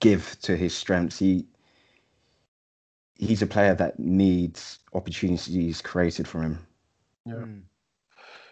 [0.01, 1.19] give to his strengths.
[1.19, 1.47] He
[3.17, 6.67] he's a player that needs opportunities created for him.
[7.27, 7.35] Yeah.
[7.35, 7.63] Mm.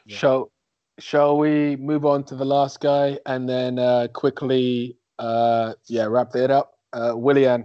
[0.06, 0.16] Yeah.
[0.16, 0.52] Shall
[0.98, 6.34] shall we move on to the last guy and then uh, quickly uh, yeah wrap
[6.34, 6.78] it up?
[6.92, 7.64] Uh, Willian,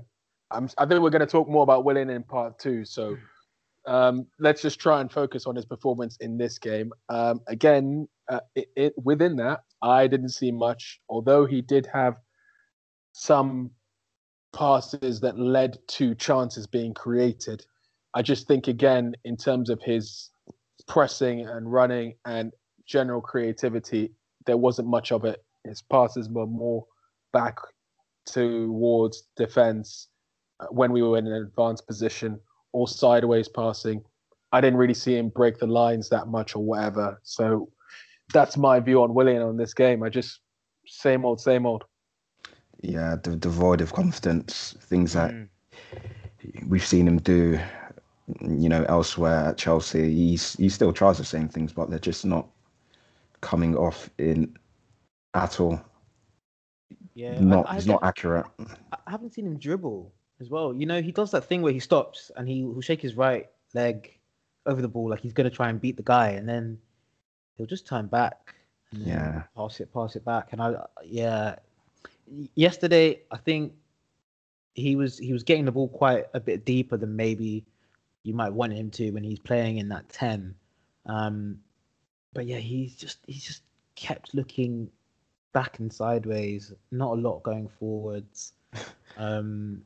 [0.52, 2.86] I'm, I think we're going to talk more about Willian in part two.
[2.86, 3.18] So
[3.86, 6.92] um, let's just try and focus on his performance in this game.
[7.10, 12.16] Um, again, uh, it, it within that I didn't see much, although he did have
[13.14, 13.72] some
[14.58, 17.64] passes that led to chances being created.
[18.16, 20.32] I just think again in terms of his
[20.88, 22.52] pressing and running and
[22.88, 24.12] general creativity,
[24.48, 25.44] there wasn't much of it.
[25.64, 26.86] His passes were more
[27.34, 27.58] back
[28.26, 30.08] towards defense
[30.60, 32.40] uh, when we were in an advanced position
[32.74, 34.02] or sideways passing.
[34.52, 37.20] I didn't really see him break the lines that much or whatever.
[37.24, 37.70] So
[38.34, 40.02] that's my view on Willian on this game.
[40.02, 40.40] I just
[40.88, 41.84] same old, same old.
[42.82, 45.48] Yeah, de- devoid of confidence, things that Mm.
[46.68, 47.60] we've seen him do,
[48.42, 50.14] you know, elsewhere at Chelsea.
[50.14, 52.48] He's he still tries the same things, but they're just not
[53.42, 54.56] coming off in
[55.34, 55.80] at all.
[57.16, 58.46] Yeah, Not I, he's not accurate.
[58.92, 60.74] I haven't seen him dribble as well.
[60.74, 63.50] You know, he does that thing where he stops and he will shake his right
[63.74, 64.20] leg
[64.66, 66.78] over the ball like he's gonna try and beat the guy, and then
[67.56, 68.56] he'll just turn back
[68.92, 69.44] and Yeah.
[69.56, 70.54] pass it, pass it back.
[70.54, 71.56] And I, yeah,
[72.56, 73.74] yesterday I think
[74.76, 77.66] he was he was getting the ball quite a bit deeper than maybe
[78.24, 80.54] you might want him to when he's playing in that ten.
[81.06, 81.60] Um,
[82.34, 83.64] but yeah, he's just he's just
[83.96, 84.90] kept looking
[85.54, 86.74] back and sideways.
[86.92, 88.54] Not a lot going forwards.
[89.18, 89.82] Um,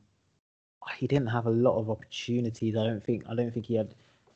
[0.98, 2.76] he didn't have a lot of opportunities.
[2.76, 3.24] I don't think.
[3.28, 3.88] I don't think he had.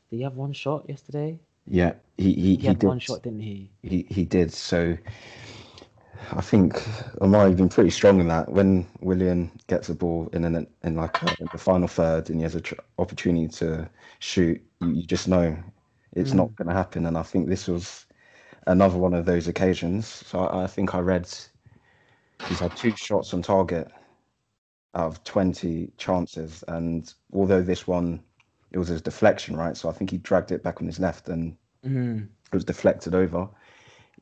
[0.09, 1.39] Did he have one shot yesterday?
[1.67, 2.87] Yeah, he he, He, he, had did.
[2.87, 3.71] one shot, didn't he?
[3.83, 4.53] He he did.
[4.53, 4.97] So
[6.33, 6.83] I think
[7.21, 8.51] Omar have been pretty strong in that.
[8.51, 12.39] When Willian gets the ball in an, in like uh in the final third and
[12.39, 15.57] he has an tr- opportunity to shoot, you, you just know
[16.13, 16.37] it's Mm.
[16.37, 17.07] not going to happen.
[17.07, 18.07] And I think this was
[18.67, 20.07] another one of those occasions.
[20.07, 21.29] So I, I think I read
[22.49, 23.89] he's had two shots on target
[24.95, 26.65] out of 20 chances.
[26.69, 28.23] And although this one,
[28.73, 29.77] it was a deflection, right?
[29.77, 32.25] So I think he dragged it back on his left and Mm.
[32.25, 33.49] it was deflected over.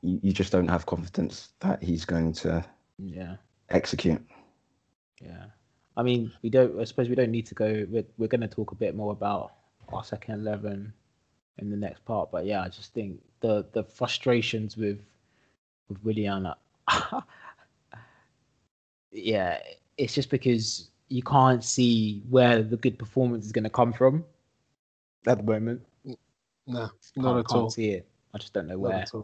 [0.04, 2.62] You, you just don't have confidence that he's going to
[2.98, 3.36] Yeah,
[3.70, 4.20] execute.
[5.20, 5.46] yeah.
[5.96, 6.78] I mean, we don't.
[6.78, 7.86] I suppose we don't need to go.
[7.88, 9.52] We're we're going to talk a bit more about
[9.92, 10.92] our second eleven
[11.58, 12.30] in the next part.
[12.30, 14.98] But yeah, I just think the the frustrations with
[15.88, 16.48] with Willian.
[19.12, 19.60] yeah,
[19.96, 24.24] it's just because you can't see where the good performance is going to come from
[25.26, 25.80] at the moment.
[26.66, 27.70] No, Can't, not at can't all.
[27.70, 28.06] see it.
[28.34, 28.92] I just don't know where.
[28.98, 29.22] Not where.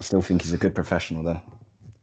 [0.00, 1.40] I still think he's a good professional, though.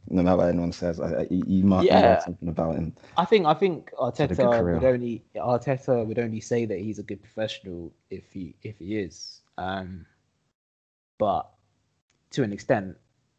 [0.08, 2.20] No matter what anyone says, I, I, you, might Yeah.
[2.20, 2.94] something about him.
[3.16, 6.78] I think I think had a good Arteta would only Arteta would only say that
[6.78, 9.40] he's a good professional if he if he is.
[9.58, 10.06] Um,
[11.18, 11.50] but
[12.30, 12.96] to an extent,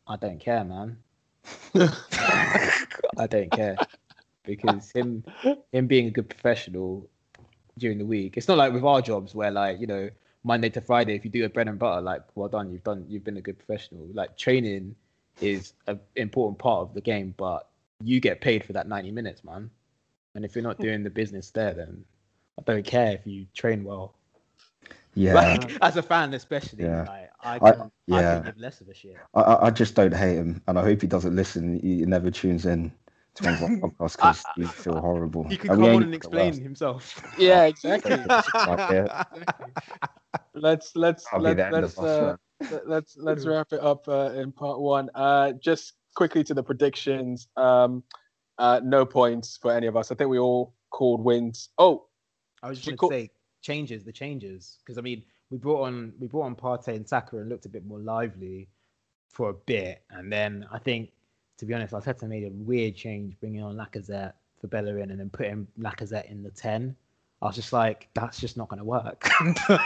[0.08, 0.98] I don't care, man.
[1.76, 3.78] I don't care
[4.43, 5.24] because him
[5.72, 7.10] him being a good professional
[7.78, 8.36] during the week.
[8.36, 10.10] It's not like with our jobs where like you know
[10.43, 13.06] Monday to Friday, if you do a bread and butter, like well done, you've done
[13.10, 14.08] you've been a good professional.
[14.13, 14.95] Like training
[15.41, 17.67] is an important part of the game, but
[18.04, 19.69] you get paid for that 90 minutes, man.
[20.36, 22.04] And if you're not doing the business there, then
[22.60, 24.13] I don't care if you train well.
[25.15, 27.06] Yeah, Like as a fan, especially, Yeah.
[27.08, 28.36] like, I I- can, I, yeah.
[28.36, 29.17] can give less of a shit.
[29.34, 31.80] I, I I just don't hate him, and I hope he doesn't listen.
[31.80, 32.91] He never tunes in
[33.38, 35.43] to one of our because I- he feel horrible.
[35.45, 37.21] He could And come on and explain himself.
[37.39, 38.23] Yeah, exactly.
[40.54, 42.36] Let's let's I'll let's the end of let's uh,
[42.71, 45.10] let- let's let's wrap it up uh, in part one.
[45.13, 47.47] Uh, just quickly to the predictions.
[47.58, 48.04] Um,
[48.58, 50.12] uh, no points for any of us.
[50.12, 51.69] I think we all called wins.
[51.78, 52.08] Oh,
[52.63, 55.21] I was just You going call- to say changes, the changes, because I mean
[55.52, 58.67] we brought on we brought on Partey and Saka and looked a bit more lively
[59.30, 61.12] for a bit, and then I think
[61.58, 65.30] to be honest, Arteta made a weird change, bringing on Lacazette for Bellerin and then
[65.30, 66.96] putting Lacazette in the ten.
[67.41, 69.24] I was just like, that's just not going to work.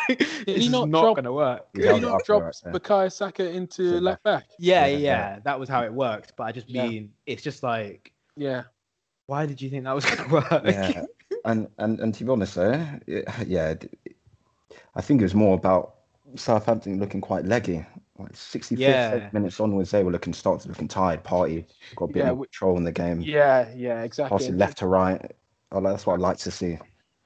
[0.10, 1.68] it's he just not not going to work.
[1.74, 2.74] Did held he not drop right there.
[2.74, 4.46] Bukayo Saka into So left back?
[4.58, 5.40] Yeah, Yeah, yeah, yeah.
[5.44, 6.34] that was how it worked.
[6.38, 6.88] But I just Yeah.
[6.88, 8.64] mean, it's just like, Yeah,
[9.26, 10.64] why did you think that was going to work?
[10.66, 11.04] yeah.
[11.44, 13.74] And and and to be honest, though, it- yeah,
[14.96, 15.96] I think it was more about
[16.36, 17.86] Southampton looking quite leggy.
[18.18, 19.30] Like 65th Yeah.
[19.32, 21.24] minutes onwards, they were looking started looking tired.
[21.24, 24.38] Partey got a bit Yeah, more control in the game, yeah, yeah, exactly.
[24.38, 25.32] passing left to right.
[25.72, 26.78] Oh, that's what I like to see.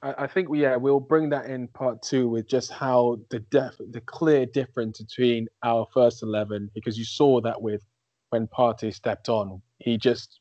[0.02, 3.40] I, I think we yeah we'll bring that in part two with just how the
[3.40, 7.82] def the clear difference between our first eleven because you saw that with
[8.30, 10.40] when Partey stepped on he just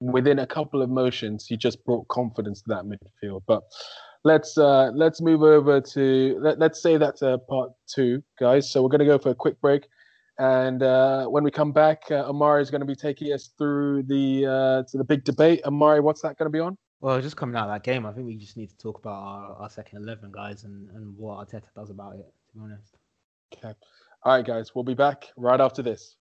[0.00, 3.62] within a couple of motions he just brought confidence to that midfield but
[4.24, 8.82] let's uh let's move over to let, let's say that's uh, part two guys so
[8.82, 9.86] we're going to go for a quick break
[10.38, 14.02] and uh, when we come back uh, Amari is going to be taking us through
[14.04, 17.36] the uh, to the big debate Amari what's that going to be on Well, just
[17.36, 19.70] coming out of that game, I think we just need to talk about our, our
[19.70, 22.94] second 11 guys and, and what Arteta does about it, to be honest.
[23.54, 23.74] Okay.
[24.22, 26.16] All right, guys, we'll be back right after this.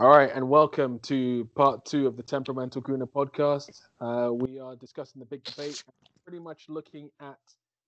[0.00, 3.82] All right, and welcome to part two of the Temperamental Gooners podcast.
[4.00, 5.82] Uh, we are discussing the big debate,
[6.24, 7.36] pretty much looking at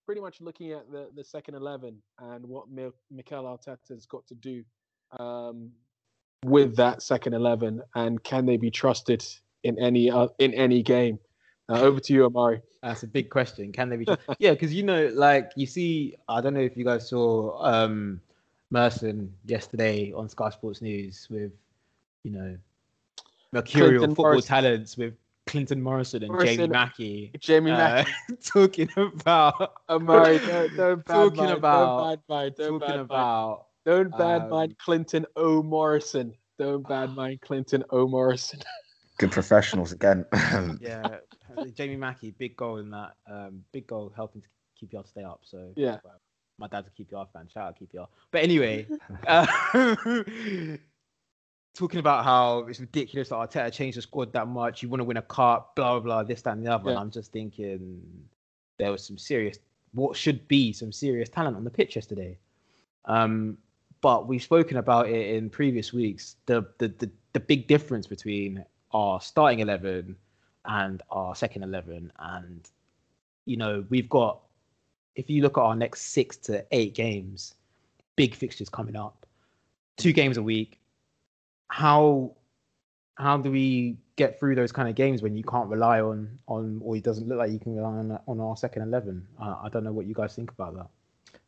[0.06, 4.26] pretty much looking at the, the second eleven and what Mi- Mikel Arteta has got
[4.26, 4.64] to do
[5.20, 5.70] um,
[6.44, 9.24] with that second eleven, and can they be trusted
[9.62, 11.16] in any uh, in any game?
[11.68, 12.60] Uh, over to you, Amari.
[12.82, 13.70] That's a big question.
[13.70, 14.06] Can they be?
[14.06, 14.34] trusted?
[14.40, 18.20] yeah, because you know, like you see, I don't know if you guys saw um,
[18.72, 21.52] Merson yesterday on Sky Sports News with,
[22.24, 22.56] you know,
[23.52, 24.48] mercurial Clinton football Morrison.
[24.48, 25.14] talents with
[25.46, 26.70] Clinton Morrison and Jamie Morrison.
[26.70, 27.32] Mackie.
[27.40, 28.08] Jamie uh, Mack,
[28.44, 33.08] talking about Amari, don't, don't bad talking mind, about- don't bad mind, don't talking bad
[33.08, 35.62] mind, don't bad mind um, Clinton O.
[35.62, 36.34] Morrison.
[36.58, 38.06] Don't bad mind Clinton O.
[38.06, 38.60] Morrison.
[39.18, 40.24] Good professionals again.
[40.80, 41.16] yeah,
[41.74, 43.12] Jamie Mackie, big goal in that.
[43.30, 45.40] Um, big goal helping to keep y'all stay up.
[45.42, 45.98] So Yeah.
[46.04, 46.20] well,
[46.58, 47.46] my dad's a QPR fan.
[47.52, 48.06] Shout out QPR.
[48.30, 48.86] But anyway,
[49.26, 49.46] uh,
[51.74, 54.82] talking about how it's ridiculous that Arteta changed the squad that much.
[54.82, 56.90] You want to win a cup, blah blah blah, this that and the other.
[56.90, 58.02] And I'm just thinking
[58.78, 59.58] there was some serious,
[59.92, 62.38] what should be some serious talent on the pitch yesterday.
[63.04, 63.58] Um,
[64.00, 66.36] but we've spoken about it in previous weeks.
[66.46, 70.16] The the the, the big difference between our starting eleven
[70.64, 72.68] and our second eleven, and
[73.44, 74.40] you know we've got.
[75.16, 77.54] If you look at our next six to eight games,
[78.16, 79.26] big fixtures coming up,
[79.96, 80.79] two games a week.
[81.70, 82.32] How
[83.16, 86.80] how do we get through those kind of games when you can't rely on on
[86.82, 89.26] or it doesn't look like you can rely on on our second eleven?
[89.40, 90.88] Uh, I don't know what you guys think about that.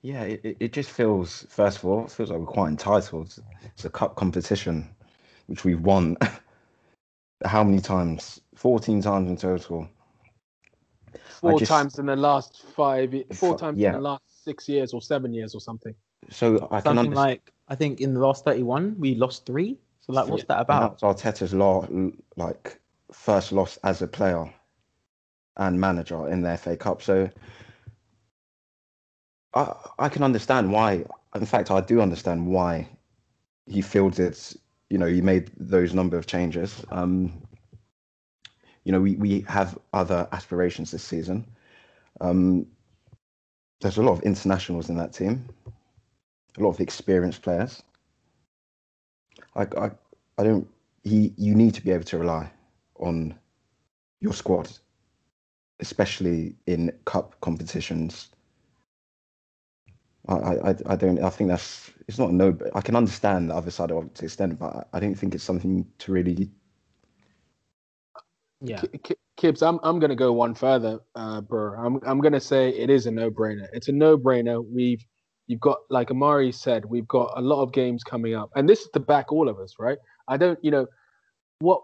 [0.02, 3.36] Yeah, it, it- it just feels, first of all, it feels like we're quite entitled.
[3.64, 4.88] It's a cup competition,
[5.46, 6.16] which we've won.
[7.44, 8.40] How many times?
[8.54, 9.88] 14 times in total.
[11.40, 13.88] Four just- times in the last five, ye- four times yeah.
[13.90, 15.94] in the last six years or seven years or something.
[16.30, 17.14] So I can Something understand.
[17.16, 21.00] like I think in the last thirty-one we lost three, So like, what's that about?
[21.00, 21.86] That's Arteta's law,
[22.36, 22.78] like
[23.12, 24.52] first loss as a player
[25.56, 27.02] and manager in the FA Cup.
[27.02, 27.30] So
[29.54, 31.04] I I can understand why.
[31.34, 32.88] In fact, I do understand why
[33.66, 34.36] he fielded.
[34.90, 36.84] you know he made those number of changes.
[36.90, 37.42] Um,
[38.84, 41.46] you know, we, we have other aspirations this season.
[42.20, 42.66] Um,
[43.80, 45.48] there's a lot of internationals in that team,
[46.58, 47.82] a lot of experienced players.
[49.56, 49.90] I, I,
[50.38, 50.68] I don't.
[51.04, 52.52] He, you need to be able to rely
[52.98, 53.34] on
[54.20, 54.70] your squad,
[55.80, 58.30] especially in cup competitions.
[60.28, 61.20] I, I, I don't.
[61.22, 61.90] I think that's.
[62.08, 62.58] It's not a no.
[62.74, 65.44] I can understand the other side of it to extent, but I don't think it's
[65.44, 66.50] something to really.
[68.62, 68.86] Yeah.
[69.04, 71.74] K- Kibbs, I'm I'm gonna go one further, uh, bro.
[71.78, 73.68] I'm I'm gonna say it is a no-brainer.
[73.72, 74.64] It's a no-brainer.
[74.68, 75.04] We've
[75.46, 78.82] you've got like Amari said, we've got a lot of games coming up, and this
[78.82, 79.98] is to back all of us, right?
[80.28, 80.86] I don't, you know,
[81.58, 81.82] what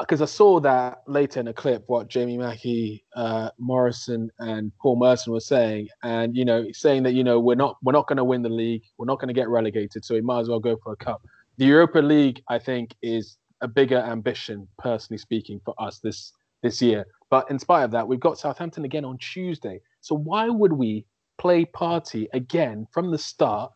[0.00, 4.96] because I saw that later in a clip what Jamie Mackie, uh, Morrison, and Paul
[4.96, 8.16] Merson were saying, and you know, saying that you know we're not we're not going
[8.16, 10.60] to win the league, we're not going to get relegated, so we might as well
[10.60, 11.22] go for a cup.
[11.56, 16.82] The Europa League, I think, is a bigger ambition, personally speaking, for us this this
[16.82, 17.06] year.
[17.30, 19.80] But in spite of that, we've got Southampton again on Tuesday.
[20.00, 21.04] So why would we
[21.38, 23.72] play Partey again from the start?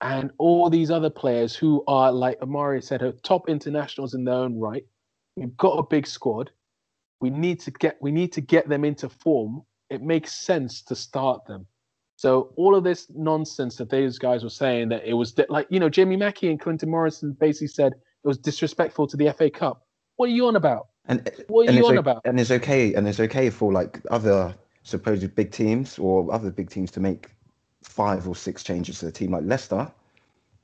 [0.00, 4.34] And all these other players who are, like Amari said, are top internationals in their
[4.34, 4.84] own right.
[5.36, 6.50] We've got a big squad.
[7.20, 9.62] We need to get we need to get them into form.
[9.88, 11.66] It makes sense to start them.
[12.16, 15.66] So all of this nonsense that these guys were saying that it was di- like
[15.70, 19.50] you know Jamie Mackie and Clinton Morrison basically said it was disrespectful to the FA
[19.50, 19.86] Cup.
[20.16, 20.88] What are you on about?
[21.06, 22.22] And What are you on o- about?
[22.24, 22.94] And it's okay.
[22.94, 27.30] And it's okay for like other supposed big teams or other big teams to make
[27.82, 29.32] five or six changes to the team.
[29.32, 29.90] Like Leicester,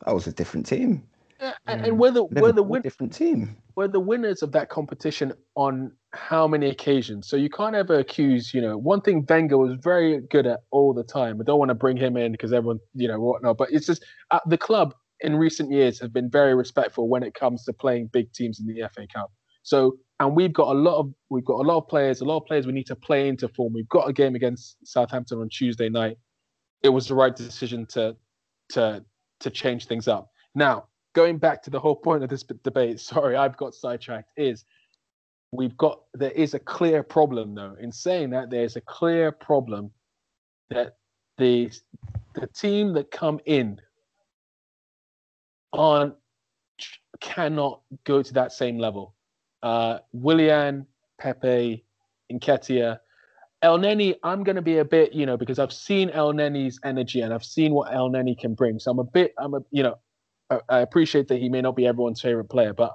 [0.04, 1.02] that was a different team.
[1.40, 3.56] Yeah, and, and we're the we're the win- different team.
[3.74, 7.28] we're the winners of that competition on how many occasions.
[7.28, 10.92] So you can't ever accuse, you know, one thing Wenger was very good at all
[10.92, 11.40] the time.
[11.40, 13.56] I don't want to bring him in because everyone, you know, whatnot.
[13.56, 17.32] But it's just uh, the club in recent years have been very respectful when it
[17.32, 19.32] comes to playing big teams in the FA Cup.
[19.62, 22.36] So and we've got a lot of we've got a lot of players, a lot
[22.36, 23.72] of players we need to play into form.
[23.72, 26.18] We've got a game against Southampton on Tuesday night.
[26.82, 28.14] It was the right decision to
[28.70, 29.02] to
[29.40, 30.30] to change things up.
[30.54, 34.64] Now, going back to the whole point of this debate, sorry, I've got sidetracked, is
[35.52, 37.76] we've got there is a clear problem though.
[37.80, 39.90] In saying that, there's a clear problem
[40.68, 40.98] that
[41.38, 41.72] the
[42.34, 43.80] the team that come in
[45.72, 46.14] aren't
[47.20, 49.14] cannot go to that same level.
[49.62, 50.86] Uh, Willian,
[51.18, 51.84] Pepe,
[52.32, 52.98] Nketiah,
[53.62, 57.34] Elneny, I'm going to be a bit, you know, because I've seen Elneny's energy and
[57.34, 58.78] I've seen what Elneny can bring.
[58.78, 59.96] So I'm a bit, I'm a, you know,
[60.48, 62.94] I, I appreciate that he may not be everyone's favorite player, but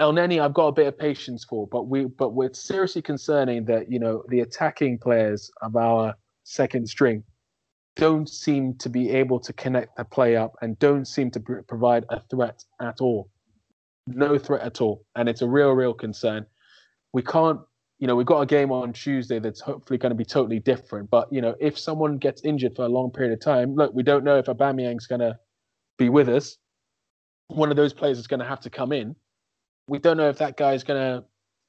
[0.00, 1.66] Elneny, I've got a bit of patience for.
[1.66, 6.14] But we, but we're seriously concerning that you know the attacking players of our
[6.44, 7.24] second string
[7.96, 11.60] don't seem to be able to connect the play up and don't seem to pr-
[11.66, 13.30] provide a threat at all.
[14.06, 16.46] No threat at all, and it's a real, real concern.
[17.12, 17.60] We can't
[17.98, 21.08] you know, we've got a game on Tuesday that's hopefully going to be totally different.
[21.08, 24.02] But you know, if someone gets injured for a long period of time, look, we
[24.02, 25.38] don't know if Aubameyang's going to
[25.96, 26.58] be with us.
[27.48, 29.16] One of those players is going to have to come in.
[29.88, 31.24] We don't know if that guy is going to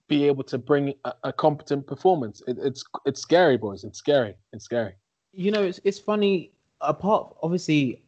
[0.09, 2.41] be able to bring a, a competent performance.
[2.47, 3.83] It, it's it's scary, boys.
[3.83, 4.35] It's scary.
[4.51, 4.93] It's scary.
[5.33, 6.51] You know, it's it's funny.
[6.81, 8.03] Apart, obviously,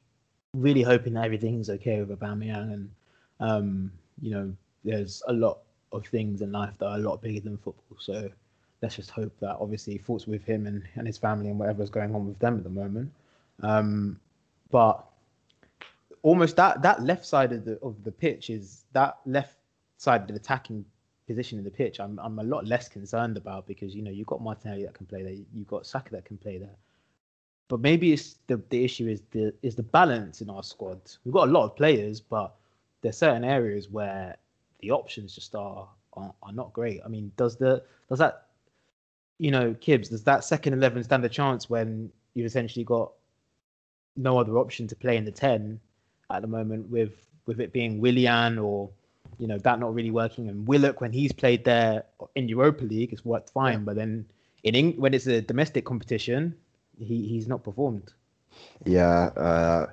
[0.53, 2.89] really hoping that everything's okay with Aubameyang, and
[3.39, 4.53] um, you know,
[4.83, 5.59] there's a lot
[5.91, 7.97] of things in life that are a lot bigger than football.
[7.99, 8.29] So
[8.81, 12.13] let's just hope that obviously thoughts with him and, and his family and whatever's going
[12.15, 13.11] on with them at the moment.
[13.61, 14.19] Um,
[14.71, 15.05] but
[16.21, 19.55] almost that that left side of the of the pitch is that left
[19.97, 20.85] side of the attacking
[21.27, 21.99] position in the pitch.
[21.99, 25.05] I'm I'm a lot less concerned about because you know you've got Martinelli that can
[25.05, 26.75] play there, you've got Saka that can play there.
[27.67, 31.01] But maybe it's the the issue is the is the balance in our squad.
[31.23, 32.55] We've got a lot of players, but
[33.01, 34.37] there's certain areas where
[34.81, 37.01] the options just are, are are not great.
[37.05, 38.45] I mean, does the does that
[39.39, 43.11] you know, Kibbs, does that second eleven stand a chance when you've essentially got
[44.15, 45.79] no other option to play in the ten
[46.29, 47.13] at the moment with
[47.45, 48.89] with it being Willian or
[49.39, 52.03] you know that not really working and Willock when he's played there
[52.35, 54.25] in Europa League it's worked fine, but then
[54.63, 56.55] in Eng- when it's a domestic competition,
[56.99, 58.13] he he's not performed.
[58.85, 59.85] Yeah, uh,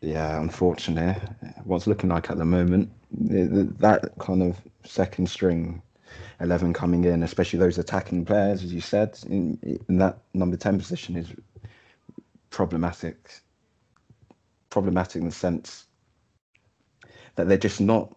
[0.00, 0.40] yeah.
[0.40, 1.20] Unfortunately,
[1.64, 2.90] what's looking like at the moment,
[3.28, 5.82] th- th- that kind of second string
[6.40, 10.78] eleven coming in, especially those attacking players, as you said, in in that number ten
[10.78, 11.28] position is
[12.50, 13.30] problematic.
[14.70, 15.86] Problematic in the sense
[17.36, 18.16] that they're just not.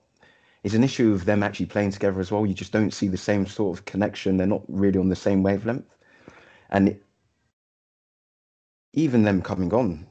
[0.63, 2.45] It's an issue of them actually playing together as well.
[2.45, 4.37] You just don't see the same sort of connection.
[4.37, 5.97] They're not really on the same wavelength,
[6.69, 6.97] and
[8.93, 10.07] even them coming on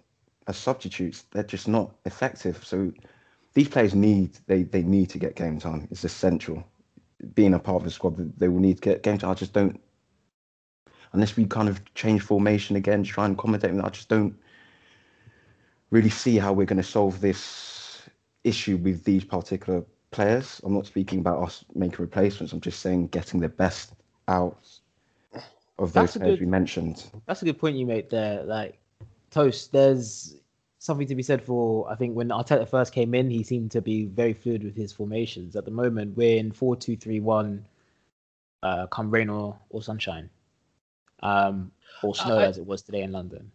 [0.47, 2.65] as substitutes, they're just not effective.
[2.65, 2.93] So
[3.55, 5.89] these players need they they need to get game time.
[5.91, 6.65] It's essential.
[7.35, 9.31] Being a part of the squad, they will need to get game time.
[9.31, 9.81] I just don't
[11.13, 13.85] unless we kind of change formation again to try and accommodate them.
[13.85, 14.35] I just don't
[15.91, 18.09] really see how we're going to solve this
[18.45, 20.61] issue with these particular players.
[20.65, 22.53] I'm not speaking about us making replacements.
[22.53, 23.93] I'm just saying getting the best
[24.29, 24.59] out
[25.79, 27.05] of those That's players good- we mentioned.
[27.27, 28.43] That's a good point you made there.
[28.43, 28.79] Like
[29.33, 30.37] Toast, there's
[30.79, 31.91] something to be said for.
[31.91, 34.93] I think when Arteta first came in, he seemed to be very fluid with his
[34.93, 35.57] formations.
[35.57, 37.65] At the moment, we're in four two three one.
[38.63, 40.31] Uh, come rain or, or sunshine,
[41.21, 41.73] um,
[42.05, 43.51] or snow I- as it was today in London.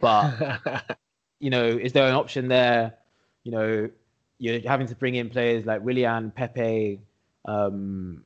[0.00, 0.96] But
[1.40, 2.94] you know, is there an option there?
[3.42, 3.90] You know,
[4.38, 7.00] you're having to bring in players like Willian, Pepe.
[7.44, 8.24] Um,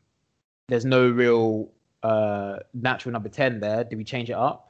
[0.69, 1.71] there's no real
[2.03, 3.85] uh, natural number 10 there.
[3.85, 4.66] Do we change it up?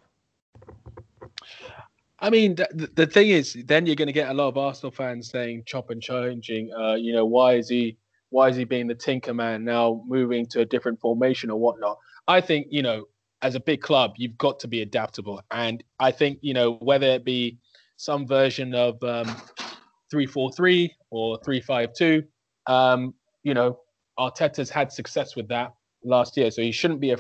[2.19, 4.57] I mean, th- th- the thing is, then you're going to get a lot of
[4.57, 7.99] Arsenal fans saying, "Chop and changing." Uh, you know, why is he?
[8.31, 11.99] Why is he being the Tinker Man now, moving to a different formation or whatnot?
[12.27, 13.05] I think you know,
[13.43, 17.07] as a big club, you've got to be adaptable, and I think you know whether
[17.07, 17.59] it be
[17.97, 19.37] some version of um,
[20.11, 22.25] three four three or three five two.
[22.67, 23.79] Um, you know,
[24.19, 27.15] Arteta's had success with that last year, so he shouldn't be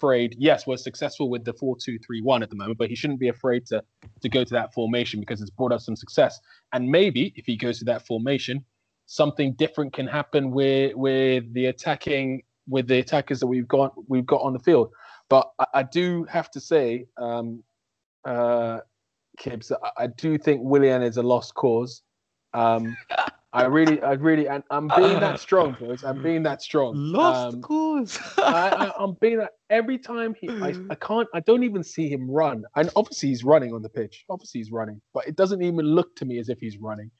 [0.00, 0.34] afraid.
[0.38, 3.20] Yes, we're successful with the four two three one at the moment, but he shouldn't
[3.20, 3.82] be afraid to
[4.22, 6.40] to go to that formation because it's brought us some success.
[6.72, 8.64] And maybe if he goes to that formation,
[9.06, 14.26] something different can happen with with the attacking with the attackers that we've got we've
[14.26, 14.90] got on the field.
[15.28, 17.62] But I, I do have to say, um,
[18.24, 18.80] uh,
[19.38, 22.02] Kibbs, I, I do think Willian is a lost cause.
[22.54, 22.96] Um,
[23.52, 26.04] I really, I really, and I'm being that strong, boys.
[26.04, 26.94] I'm being that strong.
[27.54, 28.18] Um, cause.
[28.38, 32.30] I, I'm being that every time he, I, I can't, I don't even see him
[32.30, 32.64] run.
[32.76, 34.24] And obviously he's running on the pitch.
[34.30, 37.10] Obviously he's running, but it doesn't even look to me as if he's running.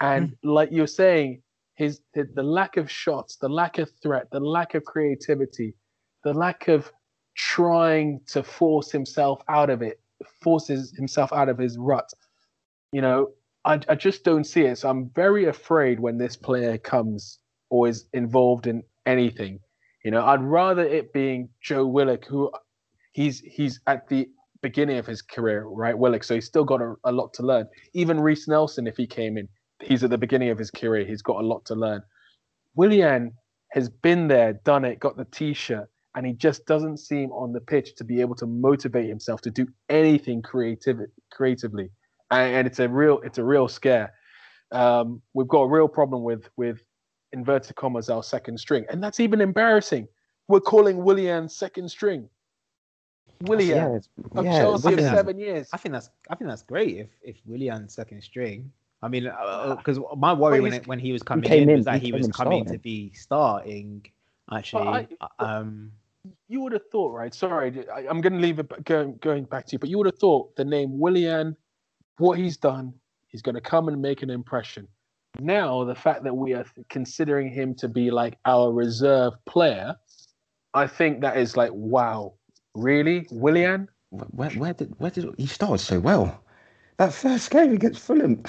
[0.00, 1.42] And like you're saying,
[1.74, 5.74] his the, the lack of shots, the lack of threat, the lack of creativity,
[6.24, 6.90] the lack of
[7.34, 10.00] trying to force himself out of it,
[10.42, 12.10] forces himself out of his rut.
[12.92, 13.28] You know,
[13.66, 14.78] I, I just don't see it.
[14.78, 19.58] So I'm very afraid when this player comes or is involved in anything.
[20.04, 22.52] You know, I'd rather it being Joe Willock, who
[23.12, 24.28] he's he's at the
[24.62, 25.98] beginning of his career, right?
[25.98, 27.66] Willock, so he's still got a, a lot to learn.
[27.92, 29.48] Even Reiss Nelson, if he came in,
[29.82, 31.04] he's at the beginning of his career.
[31.04, 32.02] He's got a lot to learn.
[32.76, 33.32] Willian
[33.72, 37.60] has been there, done it, got the t-shirt, and he just doesn't seem on the
[37.60, 41.00] pitch to be able to motivate himself to do anything creative
[41.32, 41.90] creatively
[42.30, 44.12] and, and it's a real it's a real scare.
[44.72, 46.80] Um, we've got a real problem with with
[47.32, 50.08] inverted commas our second string, and that's even embarrassing.
[50.48, 52.28] We're calling Willian second string.
[53.42, 55.68] Willian Yeah, it's- of yeah, Chelsea of seven years.
[55.72, 58.72] I think that's I think that's great if if Willian second string.
[59.02, 59.24] I mean,
[59.76, 62.06] because my worry when it, when he was coming came in in- was that he
[62.06, 64.04] he was in coming to be starting.
[64.50, 65.08] Actually, I-
[65.38, 65.92] um,
[66.48, 67.32] You would have thought, right?
[67.34, 70.06] Sorry, I, I'm going to leave it going going back to you, but you would
[70.06, 71.56] have thought the name Willian,
[72.18, 72.94] what he's done,
[73.28, 74.88] he's going to come and make an impression.
[75.38, 79.96] Now, the fact that we are considering him to be like our reserve player,
[80.72, 82.34] I think that is like, wow,
[82.74, 83.88] really, Willian?
[84.10, 86.42] Where, where did where did he started so well?
[86.96, 88.42] That first game against Fulham,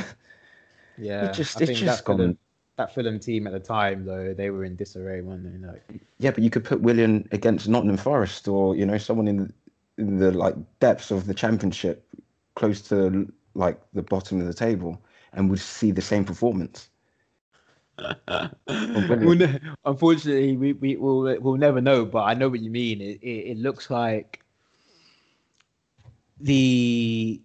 [0.98, 2.38] yeah, it just I it's just that Fulham, gone.
[2.78, 5.68] that Fulham team at the time though they were in disarray, weren't they?
[5.68, 5.84] Like,
[6.20, 9.52] Yeah, but you could put Willian against Nottingham Forest or you know someone in
[9.98, 12.08] in the like depths of the Championship,
[12.56, 15.02] close to like the bottom of the table,
[15.34, 16.90] and would see the same performance.
[18.70, 22.06] Oh, we'll ne- unfortunately, we we will we'll never know.
[22.06, 23.02] But I know what you mean.
[23.02, 24.44] It, it it looks like
[26.40, 27.42] the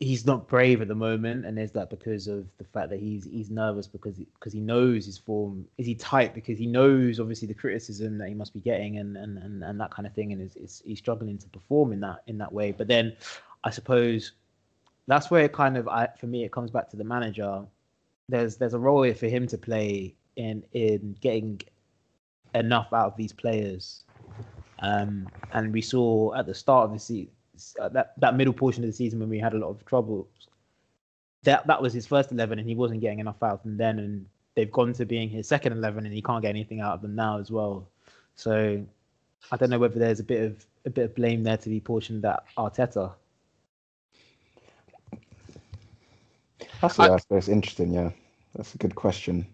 [0.00, 3.24] he's not brave at the moment, and is that because of the fact that he's
[3.24, 7.46] he's nervous because because he knows his form is he tight because he knows obviously
[7.46, 10.32] the criticism that he must be getting and and and, and that kind of thing,
[10.32, 12.72] and is, is he's struggling to perform in that in that way.
[12.72, 13.16] But then,
[13.64, 14.32] I suppose
[15.10, 17.64] that's where it kind of I, for me it comes back to the manager.
[18.28, 21.60] There's there's a role here for him to play in in getting
[22.54, 24.04] enough out of these players.
[24.80, 27.30] Um, and we saw at the start of the season,
[27.92, 30.48] that, that middle portion of the season when we had a lot of troubles,
[31.42, 33.98] that that was his first 11 and he wasn't getting enough out of them then.
[33.98, 37.02] And they've gone to being his second 11 and he can't get anything out of
[37.02, 37.88] them now as well.
[38.36, 38.82] So
[39.52, 41.80] I don't know whether there's a bit of a bit of blame there to be
[41.80, 43.12] portioned at Arteta.
[46.80, 47.92] That's I- that's, interesting.
[47.92, 48.10] Yeah,
[48.54, 49.46] that's a good question.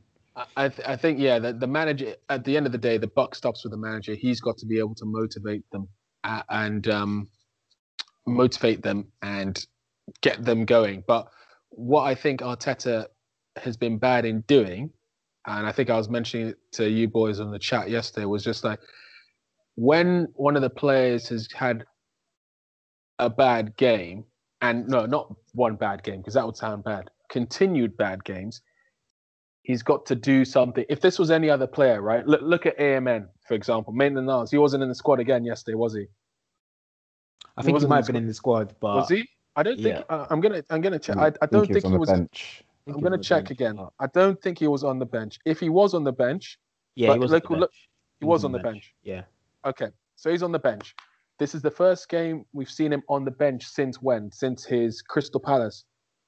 [0.57, 3.07] I, th- I think yeah, the, the manager at the end of the day, the
[3.07, 4.15] buck stops with the manager.
[4.15, 5.89] He's got to be able to motivate them
[6.25, 7.29] uh, and um,
[8.27, 9.65] motivate them and
[10.21, 11.05] get them going.
[11.07, 11.29] But
[11.71, 13.07] what I think Arteta
[13.57, 14.91] has been bad in doing,
[15.47, 18.45] and I think I was mentioning it to you boys on the chat yesterday, was
[18.45, 18.81] just like
[19.77, 21.85] when one of the players has had
[23.19, 24.25] a bad game,
[24.61, 27.11] and no, not one bad game because that would sound bad.
[27.29, 28.63] Continued bad games
[29.67, 30.85] he's got to do something.
[30.89, 32.25] If this was any other player, right?
[32.25, 33.93] Look, look at AMN, for example.
[33.93, 34.53] Maitland Niles.
[34.53, 36.07] He wasn't in the squad again yesterday, was he?
[37.57, 39.29] I think he, might have been in the squad, but Was he?
[39.57, 39.97] I don't think.
[39.99, 40.03] Yeah.
[40.09, 40.63] Uh, I'm gonna.
[40.71, 41.17] I'm gonna check.
[41.17, 42.11] I, I don't think, on he was.
[42.11, 42.63] bench.
[42.63, 43.79] I think I'm gonna check on- again.
[43.99, 45.39] I don't think he was on the bench.
[45.45, 46.59] If he was on the bench,
[46.95, 47.89] Yeah, he was look- on the look- bench.
[48.21, 48.95] he was on the bench.
[49.03, 49.23] Yeah.
[49.65, 50.95] Okay, so he's on the bench.
[51.39, 54.31] This is the first game we've seen him on the bench since when?
[54.31, 55.85] Since his Crystal Palace.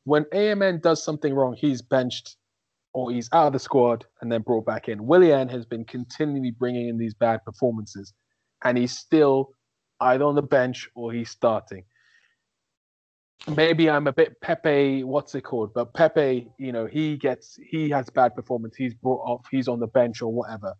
[0.09, 2.37] When AMN does something wrong, he's benched
[2.95, 5.07] or he's out of the squad and then brought back in.
[5.07, 8.15] Willian has been continually bringing in these bad performances,
[8.65, 9.51] and he's still
[10.01, 11.85] either on the bench or he's starting.
[13.55, 15.75] Maybe I'm a bit Pepe, what's it called?
[15.75, 18.77] But Pepe, you know, he gets he has bad performance.
[18.77, 19.47] He's brought off.
[19.51, 20.73] He's on the bench or whatever.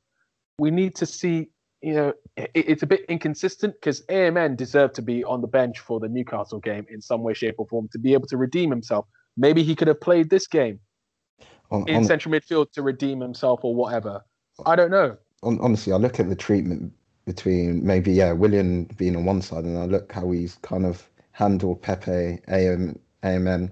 [0.59, 1.51] We need to see
[1.83, 5.81] you know, it, it's a bit inconsistent because AMN deserved to be on the bench
[5.81, 8.71] for the Newcastle game in some way, shape, or form to be able to redeem
[8.71, 9.07] himself.
[9.39, 10.81] Maybe he could have played this game
[11.71, 14.25] On, in on- central midfield to redeem himself or whatever.
[14.67, 15.17] I don't know.
[15.45, 16.93] on, honestly, I look at the treatment
[17.25, 21.09] between maybe yeah Willian being on one side, and I look how he's kind of
[21.31, 23.71] handled Pepe, AM, AMN,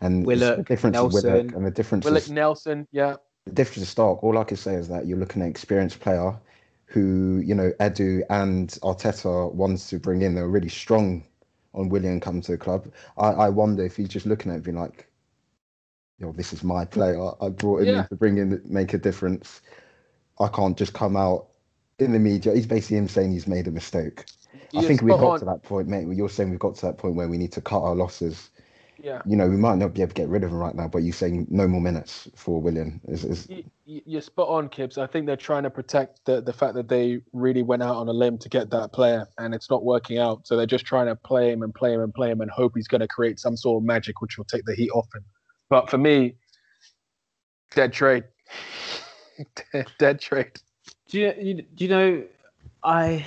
[0.00, 1.54] and it's Willock, the difference of Willock Nelson.
[1.54, 4.24] and the difference Willock is Nelson, yeah, the difference is stark.
[4.24, 6.34] All I can say is that you're looking at an experienced player
[6.86, 10.34] who you know Edu and Arteta wants to bring in.
[10.34, 11.22] They're really strong
[11.74, 12.88] on Willian coming to the club.
[13.16, 15.06] I, I wonder if he's just looking at it being like,
[16.18, 17.30] yo, this is my player.
[17.40, 18.02] I brought him Yeah.
[18.02, 19.60] in to bring in make a difference.
[20.40, 21.48] I can't just come out
[21.98, 22.54] in the media.
[22.54, 24.24] He's basically him saying he's made a mistake.
[24.76, 25.38] I think we've got on.
[25.40, 26.06] to that point, mate.
[26.08, 28.50] You're saying we've got to that point where we need to cut our losses.
[29.02, 30.88] Yeah, You know, we might not be able to get rid of him right now,
[30.88, 33.00] but you're saying no more minutes for Willian.
[33.08, 34.98] Is, is Y- y- you're spot on, Kibbs.
[34.98, 38.08] I think they're trying to protect the, the fact that they really went out on
[38.08, 40.46] a limb to get that player and it's not working out.
[40.46, 42.72] So they're just trying to play him and play him and play him and hope
[42.76, 45.24] he's going to create some sort of magic which will take the heat off him.
[45.70, 46.36] But for me,
[47.74, 48.24] dead trade.
[49.72, 50.52] dead, dead trade.
[51.08, 52.24] Do you, you do you know
[52.82, 53.26] I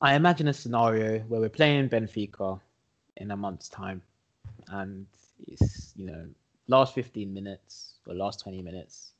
[0.00, 2.60] I imagine a scenario where we're playing Benfica
[3.16, 4.02] in a month's time
[4.70, 5.06] and
[5.46, 6.26] it's you know
[6.68, 9.12] last 15 minutes or last 20 minutes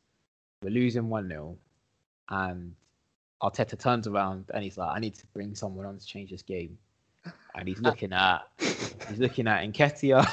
[0.62, 1.56] we're losing 1-0
[2.30, 2.74] and
[3.42, 6.42] Arteta turns around and he's like I need to bring someone on to change this
[6.42, 6.78] game
[7.54, 10.28] and he's looking at he's looking at Nketiah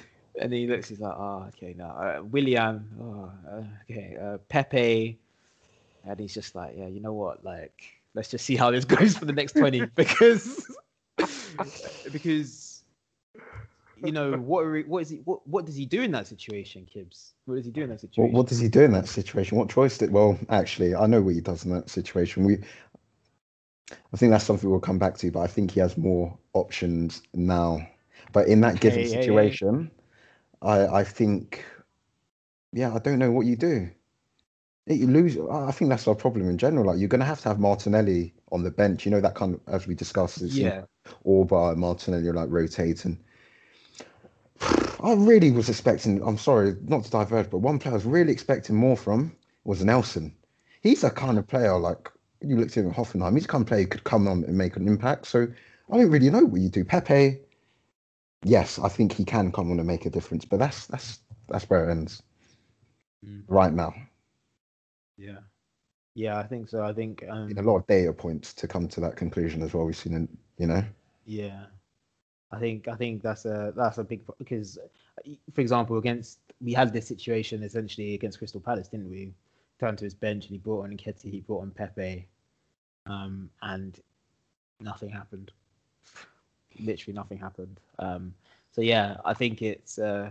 [0.40, 5.18] and he looks he's like oh okay no uh, Willian oh uh, okay uh, Pepe
[6.04, 7.44] and he's just like, yeah, you know what?
[7.44, 10.66] Like, let's just see how this goes for the next twenty because
[12.12, 12.69] because
[14.04, 14.64] you know what?
[14.64, 15.18] are he- What is he?
[15.18, 17.32] What what does he do in that situation, Kibbs?
[17.46, 18.34] What does he do in that What, situation?
[18.34, 19.58] what does he do in that situation?
[19.58, 20.12] What choice did?
[20.12, 22.44] Well, actually, I know what he does in that situation.
[22.44, 22.58] We,
[24.12, 27.22] I think that's something we'll come back to, but I think he has more options
[27.34, 27.86] now.
[28.32, 29.22] But in that given Okay, yeah, yeah.
[29.22, 29.90] situation,
[30.62, 31.64] I I think,
[32.72, 33.90] yeah, I don't know what you do.
[34.86, 35.36] You lose.
[35.38, 36.86] I I think that's our problem in general.
[36.86, 39.04] Like you're going to have to have Martinelli on the bench.
[39.04, 40.42] You know that kind of as we discussed.
[40.42, 40.82] It's, you know, yeah,
[41.26, 43.18] Auba and Martinelli are like rotating.
[45.02, 46.22] I really was expecting.
[46.26, 49.84] I'm sorry, not to diverge, but one player I was really expecting more from was
[49.84, 50.34] Nelson.
[50.82, 52.10] He's a kind of player like
[52.42, 53.34] you looked at him at Hoffenheim.
[53.34, 55.26] He's the kind of player who could come on and make an impact.
[55.26, 55.46] So
[55.92, 56.84] I don't really know what you do.
[56.84, 57.40] Pepe,
[58.44, 61.68] yes, I think he can come on and make a difference, but that's that's that's
[61.68, 62.22] where it ends
[63.26, 63.44] Mm.
[63.48, 63.92] right now.
[65.18, 65.40] yeah,
[66.14, 66.38] yeah.
[66.38, 66.82] I think so.
[66.82, 69.84] I think um, a lot of data points to come to that conclusion as well.
[69.84, 70.82] We've seen, it, you know.
[71.26, 71.66] Yeah,
[72.52, 76.72] I think I think that's a that's a big because, uh, for example, against we
[76.72, 79.32] had this situation essentially against Crystal Palace, didn't we?
[79.78, 82.26] Turned to his bench and he brought on Nketiah, he brought on Pepe,
[83.06, 84.00] um, and
[84.80, 85.52] nothing happened.
[86.78, 87.80] Literally nothing happened.
[87.98, 88.34] Um,
[88.72, 90.30] so yeah, I think it's uh,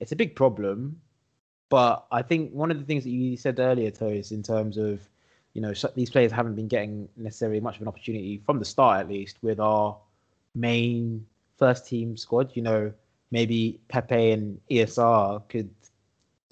[0.00, 1.00] it's a big problem,
[1.68, 5.00] but I think one of the things that you said earlier, Toes, in terms of
[5.54, 9.00] you know, these players haven't been getting necessarily much of an opportunity from the start,
[9.00, 9.96] at least, with our
[10.54, 11.26] main
[11.60, 12.50] first team squad.
[12.56, 12.92] You know,
[13.30, 15.70] maybe Pepe and ESR could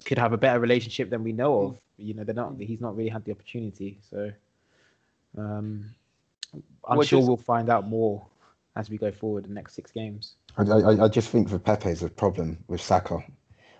[0.05, 1.77] could have a better relationship than we know of.
[1.97, 2.53] You know, they're not.
[2.57, 4.31] He's not really had the opportunity, so
[5.37, 5.83] um,
[6.87, 8.25] I'm Well, sure just- we'll find out more
[8.77, 10.35] as we go forward the next six games.
[10.57, 13.17] I, I, I just think for Pepe is a problem with Saka.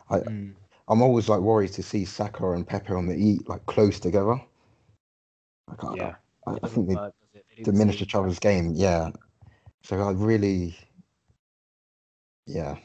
[0.10, 0.54] I, Mm.
[0.90, 4.42] I'm always like worried to see Saka and Pepe on the E like close together.
[5.70, 6.16] Like, I- Yeah.
[6.48, 7.14] I, I think they work.
[7.34, 8.72] They the diminish each other's game.
[8.76, 9.12] Yeah.
[9.84, 10.76] So I really,
[12.50, 12.76] yeah,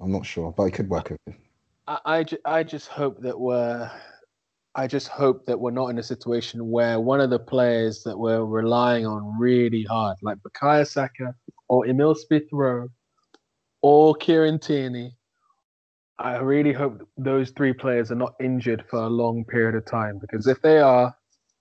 [0.00, 1.12] I'm not sure, but it could work.
[1.12, 1.38] over-
[1.86, 3.90] I, I, ju- I just hope that we're
[4.76, 8.18] I just hope that we're not in a situation where one of the players that
[8.18, 11.32] we're relying on really hard, like Bukayo Saka
[11.68, 12.88] or Emile Smith Rowe
[13.82, 15.14] or Kieran Tierney,
[16.18, 20.18] I really hope those three players are not injured for a long period of time
[20.20, 21.14] because if they are,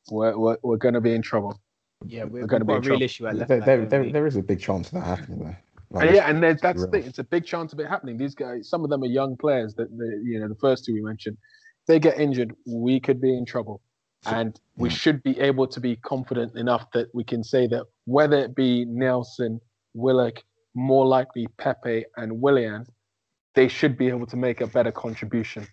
[0.09, 1.59] we're, we're, we're going to be in trouble.
[2.07, 3.03] Yeah, we're, We're gonna be in a real trouble.
[3.03, 3.65] issue at left There, back.
[3.67, 5.55] there, there, there is a big chance of that happening though.
[5.93, 7.03] Like, yeah, and that's the thing.
[7.03, 8.17] It's a big chance of it happening.
[8.17, 9.75] These guys, some of them are young players.
[9.75, 11.37] That the, you know, the first two we mentioned,
[11.81, 13.81] if they get injured, we could be in trouble.
[14.23, 14.95] So- And we yeah.
[14.95, 18.85] should be able to be confident enough that we can say that whether it be
[18.85, 19.59] Nelson,
[19.93, 20.41] Willock,
[20.73, 22.85] more likely Pepe and Willian,
[23.53, 25.67] they should be able to make a better contribution.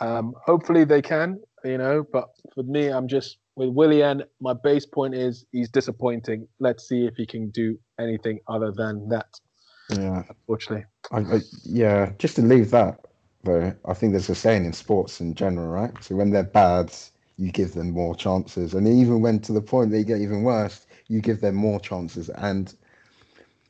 [0.00, 2.06] Um, hopefully they can, you know.
[2.10, 4.22] But for me, I'm just with Willian.
[4.40, 6.46] My base point is he's disappointing.
[6.60, 9.26] Let's see if he can do anything other than that.
[9.90, 10.84] Yeah, Unfortunately.
[11.10, 12.12] I, I, yeah.
[12.18, 13.00] Just to leave that
[13.44, 15.92] though, I think there's a saying in sports in general, right?
[16.02, 16.92] So when they're bad,
[17.36, 20.86] you give them more chances, and even when to the point they get even worse,
[21.06, 22.28] you give them more chances.
[22.30, 22.74] And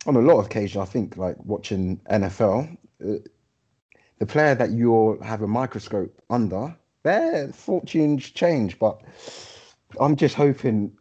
[0.07, 3.19] on a lot of occasions, I think like watching NFL, uh,
[4.19, 8.79] the player that you have a microscope under, their fortunes change.
[8.79, 9.01] But
[10.01, 10.93] I'm just hoping,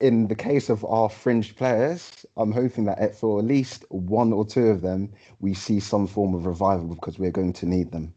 [0.00, 4.32] in the case of our fringe players, I'm hoping that at- for at least one
[4.32, 7.92] or two of them, we see some form of revival because we're going to need
[7.92, 8.14] them,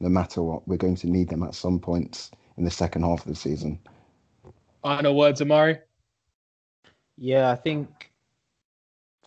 [0.00, 0.66] no matter what.
[0.68, 3.78] We're going to need them at some points in the second half of the season.
[4.82, 5.78] Final words, Amari.
[7.16, 8.10] Yeah, I think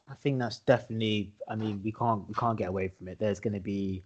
[0.08, 3.18] I think that's definitely I mean, we can't we can't get away from it.
[3.20, 4.04] There's gonna be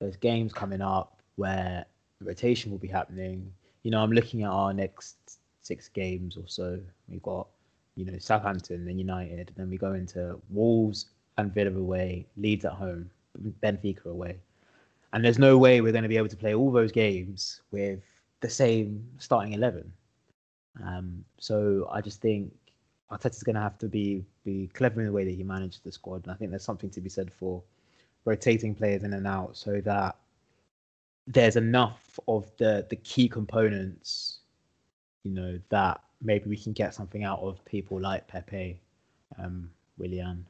[0.00, 1.84] there's games coming up where
[2.20, 3.52] rotation will be happening.
[3.82, 6.80] You know, I'm looking at our next six games or so.
[7.08, 7.46] We've got,
[7.94, 11.06] you know, Southampton and United, and then we go into Wolves
[11.38, 13.10] and Villa away, Leeds at home,
[13.62, 14.38] Benfica away.
[15.12, 18.00] And there's no way we're going to be able to play all those games with
[18.40, 19.92] the same starting eleven.
[20.84, 22.52] Um, so I just think
[23.10, 25.92] Arteta's going to have to be be clever in the way that he managed the
[25.92, 27.62] squad, and I think there's something to be said for
[28.24, 30.16] rotating players in and out so that
[31.26, 34.40] there's enough of the the key components,
[35.22, 38.80] you know, that maybe we can get something out of people like Pepe,
[39.38, 40.46] um, Willian,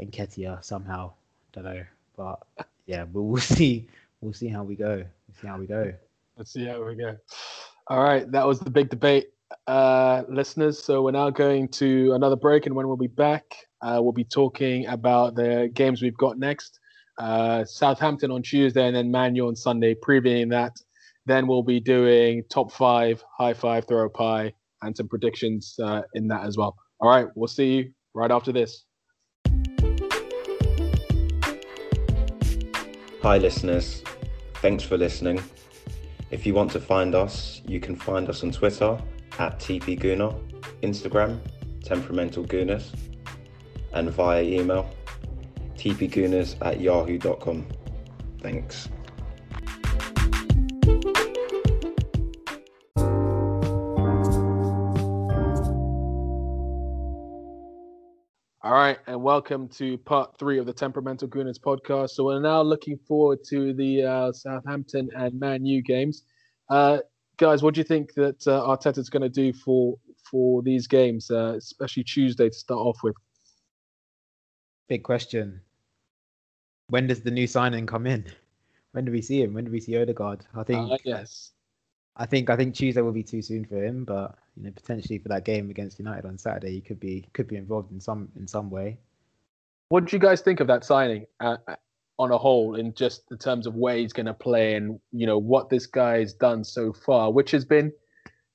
[0.00, 1.12] Nketiah somehow.
[1.52, 1.84] Don't know,
[2.16, 2.40] but
[2.86, 3.88] yeah, but we'll see.
[4.20, 4.96] We'll see how we go.
[4.96, 5.92] We'll see how we go.
[6.36, 7.16] Let's see how we go.
[7.88, 9.30] All right, that was the big debate,
[9.66, 10.82] uh, listeners.
[10.82, 14.24] So we're now going to another break, and when we'll be back, uh, we'll be
[14.24, 16.78] talking about the games we've got next.
[17.18, 20.80] Uh, Southampton on Tuesday, and then Manu on Sunday, previewing that.
[21.26, 24.52] Then we'll be doing top five, high five, throw a pie,
[24.82, 26.76] and some predictions uh, in that as well.
[27.00, 28.84] All right, we'll see you right after this.
[33.22, 34.02] Hi, listeners.
[34.56, 35.42] Thanks for listening.
[36.30, 38.98] If you want to find us, you can find us on Twitter
[39.38, 40.34] at TPGooner,
[40.82, 41.40] Instagram,
[41.84, 42.94] Temperamental Gooners,
[43.92, 44.88] and via email,
[45.76, 47.66] tpgooners at yahoo.com.
[48.40, 48.88] Thanks.
[58.70, 62.10] All right, and welcome to part three of the Temperamental Gooners podcast.
[62.10, 66.22] So we're now looking forward to the uh, Southampton and Man U games.
[66.68, 66.98] Uh,
[67.36, 71.32] guys, what do you think that uh, Arteta's going to do for for these games,
[71.32, 73.16] uh, especially Tuesday to start off with?
[74.88, 75.60] Big question.
[76.90, 78.24] When does the new signing come in?
[78.92, 79.52] When do we see him?
[79.52, 80.46] When do we see Odegaard?
[80.54, 81.50] I think Uh, yes.
[82.16, 85.18] I think I think Tuesday will be too soon for him, but you know potentially
[85.18, 88.28] for that game against United on Saturday, he could be could be involved in some
[88.36, 88.98] in some way.
[89.88, 91.76] What do you guys think of that signing uh, uh,
[92.18, 95.26] on a whole, in just the terms of where he's going to play and you
[95.26, 97.90] know what this guy's done so far, which has been,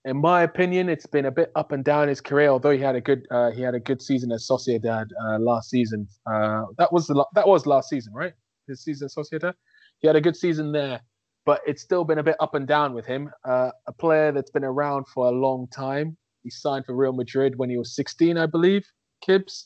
[0.05, 2.49] in my opinion, it's been a bit up and down his career.
[2.49, 5.69] Although he had a good uh, he had a good season at Sociedad uh, last
[5.69, 6.07] season.
[6.25, 8.33] Uh, that was the that was last season, right?
[8.67, 9.53] His season at Sociedad.
[9.99, 11.01] He had a good season there,
[11.45, 13.29] but it's still been a bit up and down with him.
[13.43, 16.17] Uh, a player that's been around for a long time.
[16.43, 18.85] He signed for Real Madrid when he was 16, I believe.
[19.25, 19.65] Kibbs.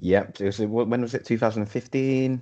[0.00, 0.40] Yep.
[0.40, 1.24] Was, when was it?
[1.24, 2.40] 2015.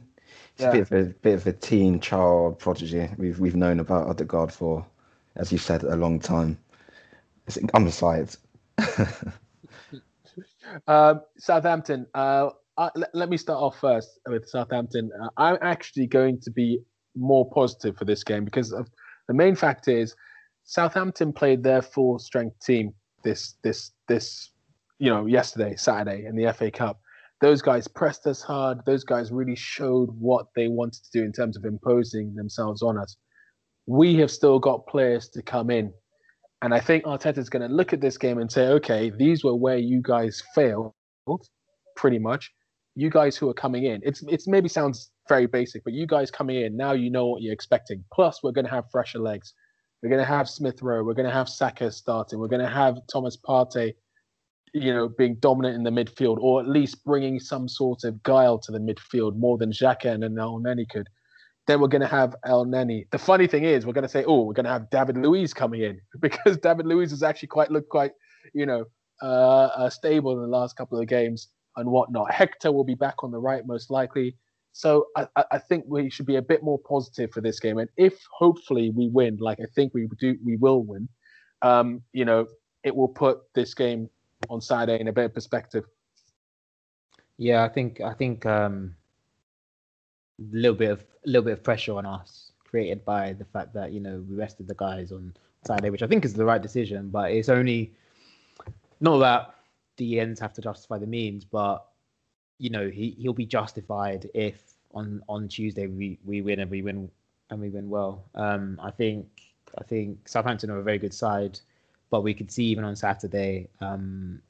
[0.54, 0.68] It's Yeah.
[0.68, 3.08] a bit of a bit of a teen child prodigy.
[3.16, 4.84] We've we've known about Odegaard for,
[5.36, 6.58] as you said, a long time.
[7.46, 8.36] It's undecided.
[10.86, 12.06] Um, Southampton.
[12.14, 15.10] Uh, I, let, let me start off first with Southampton.
[15.20, 16.80] Uh, I'm actually going to be
[17.16, 20.14] more positive for this game because the main fact is
[20.64, 22.92] Southampton played their full strength team
[23.24, 24.50] this this this
[24.98, 27.00] you know yesterday Saturday in the FA Cup.
[27.40, 28.78] Those guys pressed us hard.
[28.86, 32.96] Those guys really showed what they wanted to do in terms of imposing themselves on
[32.98, 33.16] us.
[33.86, 35.92] We have still got players to come in
[36.62, 39.56] and I think Arteta's going to look at this game and say, okay, these were
[39.56, 40.94] where you guys failed,
[41.96, 42.52] pretty much.
[42.94, 46.30] You guys who are coming in, it's it's maybe sounds very basic, but you guys
[46.30, 48.04] coming in now, you know what you're expecting.
[48.12, 49.54] Plus, we're going to have fresher legs.
[50.02, 51.04] We're going to have Smith Rowe.
[51.04, 52.38] We're going to have Saka starting.
[52.38, 53.94] We're going to have Thomas Partey,
[54.74, 58.58] you know, being dominant in the midfield, or at least bringing some sort of guile
[58.58, 61.08] to the midfield more than Xhaka and El Elneny could
[61.66, 63.08] then we're going to have El Elneny.
[63.10, 65.54] The funny thing is, we're going to say, oh, we're going to have David Luiz
[65.54, 68.12] coming in because David Luiz has actually quite looked quite,
[68.54, 68.84] you know,
[69.22, 72.32] uh, uh, stable in the last couple of games and whatnot.
[72.32, 74.36] Hector will be back on the right most likely.
[74.72, 77.78] So I, I think we should be a bit more positive for this game.
[77.78, 81.08] And if hopefully we win, like I think we do, we will win.
[81.60, 82.46] Um, you know,
[82.82, 84.08] it will put this game
[84.48, 85.84] on Saturday in a better perspective.
[87.36, 88.94] Yeah, I think I think um,
[90.40, 93.74] a little bit of a little bit of pressure on us created by the fact
[93.74, 95.34] that you know we rested the guys on
[95.66, 97.10] Saturday, which I think is the right decision.
[97.10, 97.94] But it's only
[99.00, 99.54] not that
[99.98, 101.86] the ends have to justify the means, but
[102.62, 104.62] you know he he'll be justified if
[104.94, 107.10] on on Tuesday we we win and we win
[107.50, 108.24] and we win well.
[108.36, 109.26] Um, I think
[109.76, 111.58] I think Southampton are a very good side,
[112.08, 114.40] but we could see even on Saturday um,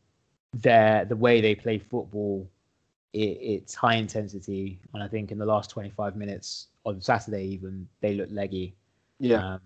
[0.52, 2.46] their the way they play football
[3.14, 7.88] it, it's high intensity, and I think in the last 25 minutes on Saturday even
[8.02, 8.74] they looked leggy.
[9.20, 9.54] Yeah.
[9.54, 9.60] Um,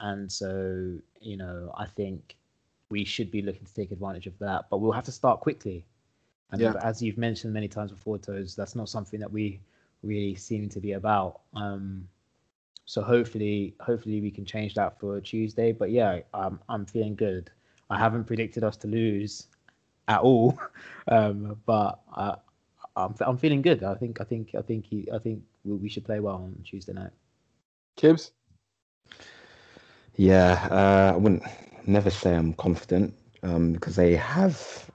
[0.00, 2.36] and so you know, I think
[2.90, 5.86] we should be looking to take advantage of that, but we'll have to start quickly.
[6.50, 6.74] And yeah.
[6.82, 9.60] as you've mentioned many times before, Toes, that's not something that we
[10.02, 11.40] really seem to be about.
[11.54, 12.08] Um,
[12.86, 15.72] so hopefully, hopefully we can change that for Tuesday.
[15.72, 17.50] But yeah, I'm I'm feeling good.
[17.90, 19.48] I haven't predicted us to lose
[20.08, 20.58] at all,
[21.08, 22.36] um, but uh,
[22.96, 23.82] I'm I'm feeling good.
[23.82, 26.92] I think I think I think he, I think we should play well on Tuesday
[26.92, 27.12] night.
[27.96, 28.30] Kibbs.
[30.16, 31.42] Yeah, uh, I wouldn't
[31.86, 34.90] never say I'm confident um, because they have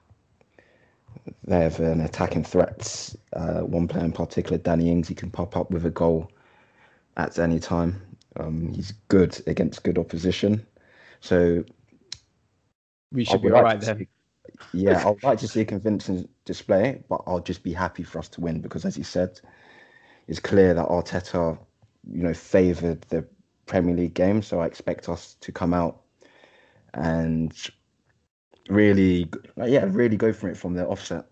[1.44, 3.14] they have an attacking threat.
[3.32, 6.30] Uh, one player in particular, Danny Ings, he can pop up with a goal
[7.16, 8.00] at any time.
[8.38, 10.64] Um, he's good against good opposition,
[11.20, 11.64] so
[13.12, 14.06] we should be all right then
[14.72, 18.28] yeah, I'd like to see a convincing display, but I'll just be happy for us
[18.30, 19.40] to win because, as you said,
[20.28, 21.58] it's clear that Arteta,
[22.10, 23.26] you know, favoured the
[23.66, 24.42] Premier League game.
[24.42, 26.02] So I expect us to come out
[26.94, 27.52] and
[28.70, 31.26] really, yeah, really go for it from the offset.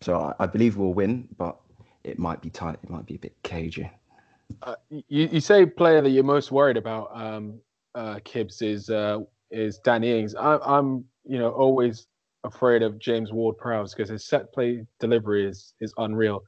[0.00, 1.56] So I, I believe we'll win, but
[2.04, 2.78] it might be tight.
[2.82, 3.90] It might be a bit cagey.
[4.62, 7.60] Uh, you, you say player that you're most worried about, um,
[7.94, 9.18] uh, Kibbs, is uh,
[9.50, 10.34] is Danny Ings.
[10.34, 12.06] I, I'm, you know, always
[12.44, 16.42] afraid of James Ward Prowse because his set play delivery is is unreal,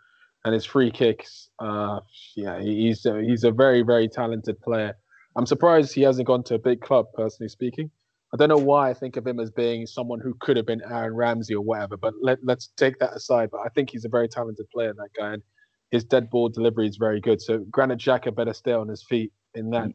[0.45, 1.51] and his free kicks.
[1.59, 2.01] Uh,
[2.37, 4.97] yeah, he's a, he's a very very talented player.
[5.37, 7.91] I'm surprised he hasn't gone to a big club, personally speaking.
[8.33, 10.83] I don't know why I think of him as being someone who could have been
[10.83, 13.51] Aaron Ramsey or whatever, but let, let's take that aside.
[13.51, 15.43] But I think he's a very talented player, that guy, and
[15.91, 17.41] his dead ball delivery is very good.
[17.41, 19.93] So Granit Xhaka better stay on his feet in that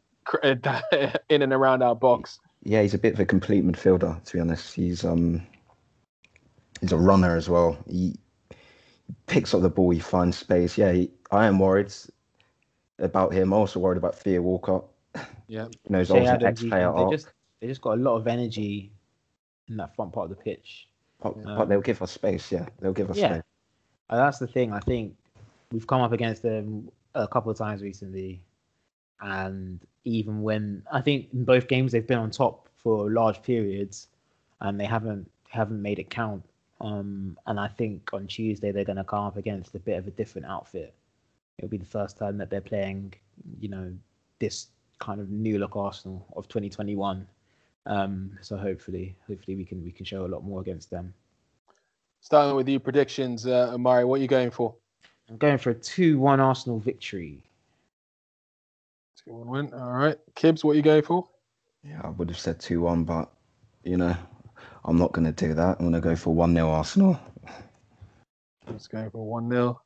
[1.28, 2.38] in and around our box.
[2.64, 4.74] Yeah, he's a bit of a complete midfielder, to be honest.
[4.74, 5.46] He's um
[6.80, 7.78] he's a runner as well.
[7.88, 8.16] He
[9.26, 10.76] picks up the ball, he finds space.
[10.76, 11.92] Yeah, he, I am worried
[12.98, 13.52] about him.
[13.52, 14.86] I'm also worried about Theo Walcott.
[15.46, 16.92] Yeah, you know, he's also an ex-player.
[16.96, 17.28] They just
[17.64, 18.92] they just got a lot of energy
[19.68, 20.86] in that front part of the pitch.
[21.22, 22.52] But, um, but they'll give us space.
[22.52, 23.28] Yeah, they'll give us yeah.
[23.28, 23.42] space.
[24.10, 24.70] And that's the thing.
[24.70, 25.16] I think
[25.72, 28.42] we've come up against them a couple of times recently,
[29.22, 34.08] and even when I think in both games they've been on top for large periods,
[34.60, 36.44] and they haven't haven't made it count.
[36.82, 40.06] Um, and I think on Tuesday they're going to come up against a bit of
[40.06, 40.92] a different outfit.
[41.56, 43.14] It'll be the first time that they're playing,
[43.58, 43.90] you know,
[44.38, 44.66] this
[44.98, 47.26] kind of new look Arsenal of 2021.
[47.86, 51.12] Um, so hopefully, hopefully we can we can show a lot more against them.
[52.20, 54.74] Starting with your predictions, uh, Amari, what are you going for?
[55.28, 57.42] I'm going for a two-one Arsenal victory.
[59.22, 59.74] Two-one win.
[59.74, 61.28] All right, Kibbs, what are you going for?
[61.82, 63.30] Yeah, I would have said two-one, but
[63.82, 64.16] you know,
[64.86, 65.76] I'm not going to do that.
[65.78, 67.20] I'm going to go for 1 0 Arsenal.
[68.66, 69.80] Let's go for 1 0.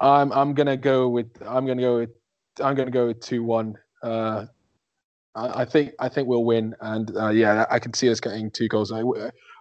[0.00, 2.10] I'm I'm gonna go with I'm gonna go with
[2.62, 3.78] I'm gonna go with two one.
[4.02, 4.46] Uh,
[5.36, 8.68] I, think I think we'll win, and uh, yeah, I can see us getting two
[8.68, 8.90] goals.
[8.90, 9.02] I,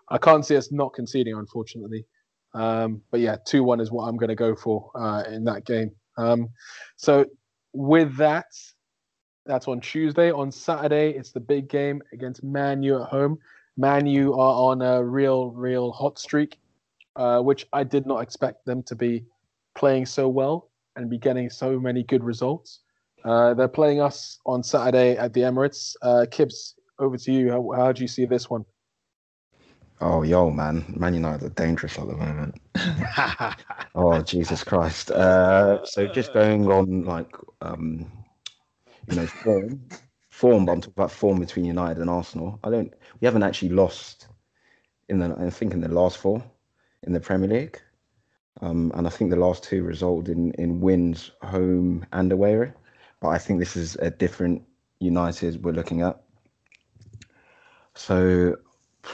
[0.10, 2.06] I can't see us not conceding, unfortunately.
[2.54, 5.92] Um, but yeah, two one is what I'm gonna go for uh, in that game.
[6.18, 6.48] Um,
[6.96, 7.26] so
[7.74, 8.46] with that,
[9.46, 10.32] that's on Tuesday.
[10.32, 13.38] On Saturday, it's the big game against Man U at home.
[13.78, 16.58] Man U are on a real, real hot streak,
[17.18, 19.26] uh, which I did not expect them to be
[19.78, 22.80] playing so well and be getting so many good results.
[23.26, 25.96] Uh, they're playing us on Saturday at the Emirates.
[26.02, 27.52] Uh, Kibbs, over to you.
[27.52, 28.66] How, how do you see this one?
[30.00, 32.62] Oh, yo, man, Man United are dangerous at the moment.
[33.96, 35.10] oh, Jesus Christ!
[35.10, 38.06] Uh, so just going on like, um,
[39.10, 39.88] you know, form,
[40.30, 40.66] form.
[40.66, 42.60] But I'm talking about form between United and Arsenal.
[42.64, 42.94] I don't.
[43.22, 44.28] We haven't actually lost
[45.08, 45.34] in the.
[45.40, 46.44] I think in the last four
[47.04, 47.80] in the Premier League,
[48.62, 52.74] um, and I think the last two resulted in in wins home and away.
[53.26, 54.62] But I think this is a different
[55.00, 56.22] United we're looking at.
[57.96, 58.56] So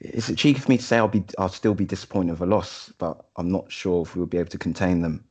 [0.00, 2.46] is it cheeky for me to say I'll be I'll still be disappointed with a
[2.46, 5.24] loss, but I'm not sure if we'll be able to contain them.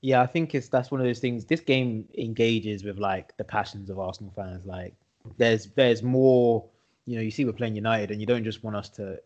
[0.00, 1.44] Yeah, I think it's that's one of those things.
[1.44, 4.66] This game engages with like the passions of Arsenal fans.
[4.66, 4.96] Like
[5.38, 6.64] there's there's more.
[7.06, 9.20] You know, you see we're playing United, and you don't just want us to.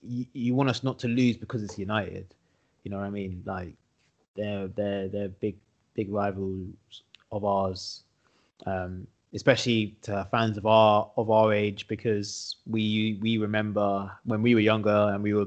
[0.00, 2.34] You, you want us not to lose because it's United.
[2.82, 3.44] You know what I mean?
[3.46, 3.76] Like
[4.34, 5.56] they're they're they're big
[5.94, 8.02] big rivals of ours.
[8.66, 14.54] Um, especially to fans of our of our age because we we remember when we
[14.54, 15.46] were younger and we were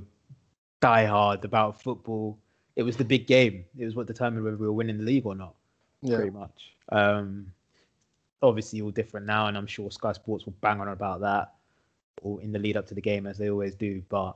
[0.81, 2.37] die hard about football
[2.75, 5.25] it was the big game it was what determined whether we were winning the league
[5.25, 5.53] or not
[6.01, 6.15] yeah.
[6.15, 7.45] pretty much um
[8.41, 11.53] obviously all different now and i'm sure sky sports will bang on about that
[12.21, 14.35] or in the lead up to the game as they always do but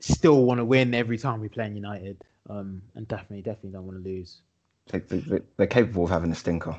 [0.00, 3.86] still want to win every time we play in united um and definitely definitely don't
[3.86, 4.42] want to lose
[4.90, 6.76] they, they, they're capable of having a stinker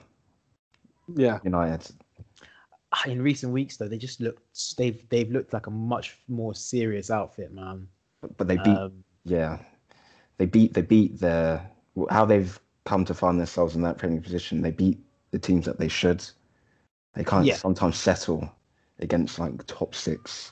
[1.15, 1.39] yeah.
[1.43, 1.91] United.
[2.91, 6.53] Ah, in recent weeks, though, they just looked they've they've looked like a much more
[6.53, 7.87] serious outfit, man.
[8.21, 9.57] But, but they beat, um, yeah,
[10.37, 11.61] they beat they beat the
[12.09, 14.61] how they've come to find themselves in that training position.
[14.61, 14.99] They beat
[15.31, 16.25] the teams that they should.
[17.15, 17.55] They can't yeah.
[17.55, 18.49] sometimes settle
[18.99, 20.51] against like top six.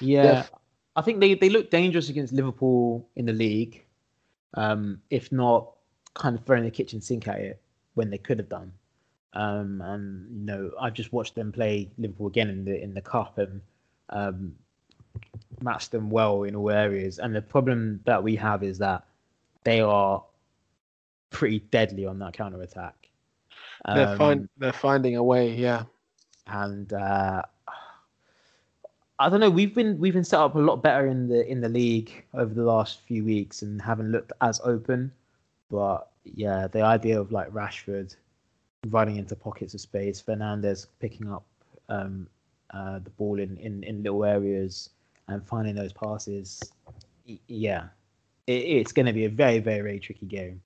[0.00, 0.46] Yeah, yeah,
[0.94, 3.84] I think they they look dangerous against Liverpool in the league.
[4.54, 5.72] Um, if not,
[6.14, 7.60] kind of throwing the kitchen sink at it
[7.94, 8.72] when they could have done.
[9.34, 13.00] Um, and you know, I've just watched them play Liverpool again in the in the
[13.00, 13.60] cup and
[14.10, 14.54] um,
[15.62, 17.18] matched them well in all areas.
[17.18, 19.04] And the problem that we have is that
[19.64, 20.22] they are
[21.30, 23.08] pretty deadly on that counter attack.
[23.84, 25.84] Um, they're find they're finding a way, yeah.
[26.46, 27.42] And uh,
[29.22, 29.50] I don't know.
[29.50, 32.52] We've been we've been set up a lot better in the in the league over
[32.52, 35.12] the last few weeks and haven't looked as open.
[35.70, 38.16] But yeah, the idea of like Rashford
[38.88, 41.44] running into pockets of space, Fernandes picking up
[41.88, 42.26] um,
[42.74, 44.90] uh, the ball in, in, in little areas
[45.28, 46.60] and finding those passes,
[47.46, 47.84] yeah,
[48.48, 50.60] it, it's going to be a very, very, very tricky game.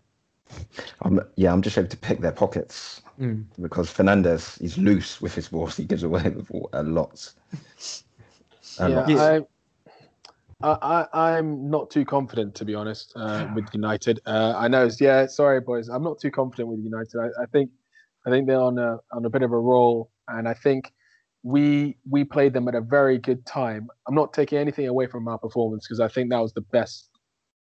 [1.03, 3.45] Um, yeah, I'm just able to pick their pockets mm.
[3.61, 5.77] because Fernandes is loose with his balls.
[5.77, 7.33] He gives away the ball a lot.
[8.79, 9.49] Yeah, lot.
[10.63, 14.21] I, I am not too confident to be honest uh, with United.
[14.25, 15.27] Uh, I know, it's, yeah.
[15.27, 15.89] Sorry, boys.
[15.89, 17.19] I'm not too confident with United.
[17.21, 17.71] I, I, think
[18.27, 20.93] I think they're on a on a bit of a roll, and I think
[21.43, 23.89] we we played them at a very good time.
[24.09, 27.11] I'm not taking anything away from our performance because I think that was the best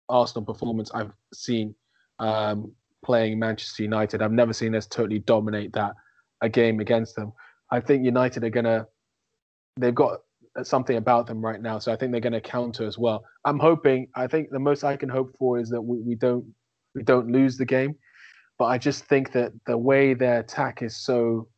[0.09, 1.75] Arsenal performance I've seen
[2.19, 2.73] um,
[3.05, 4.23] playing Manchester United.
[4.23, 5.95] I've never seen us totally dominate that
[6.41, 7.33] a game against them.
[7.71, 8.87] I think United are gonna
[9.79, 10.21] they've got
[10.63, 11.79] something about them right now.
[11.79, 13.25] So I think they're going to counter as well.
[13.45, 14.09] I'm hoping.
[14.15, 16.45] I think the most I can hope for is that we, we don't
[16.95, 17.97] we don't lose the game.
[18.59, 21.49] But I just think that the way their attack is so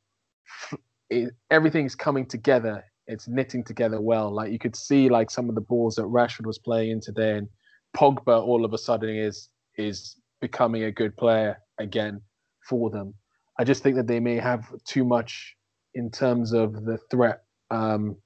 [1.10, 2.84] it, everything's coming together.
[3.06, 4.32] It's knitting together well.
[4.32, 7.36] Like you could see, like some of the balls that Rashford was playing in today,
[7.36, 7.48] and
[7.96, 12.20] Pogba all of a sudden is is becoming a good player again
[12.68, 13.14] for them.
[13.58, 15.56] I just think that they may have too much
[15.94, 18.16] in terms of the threat um,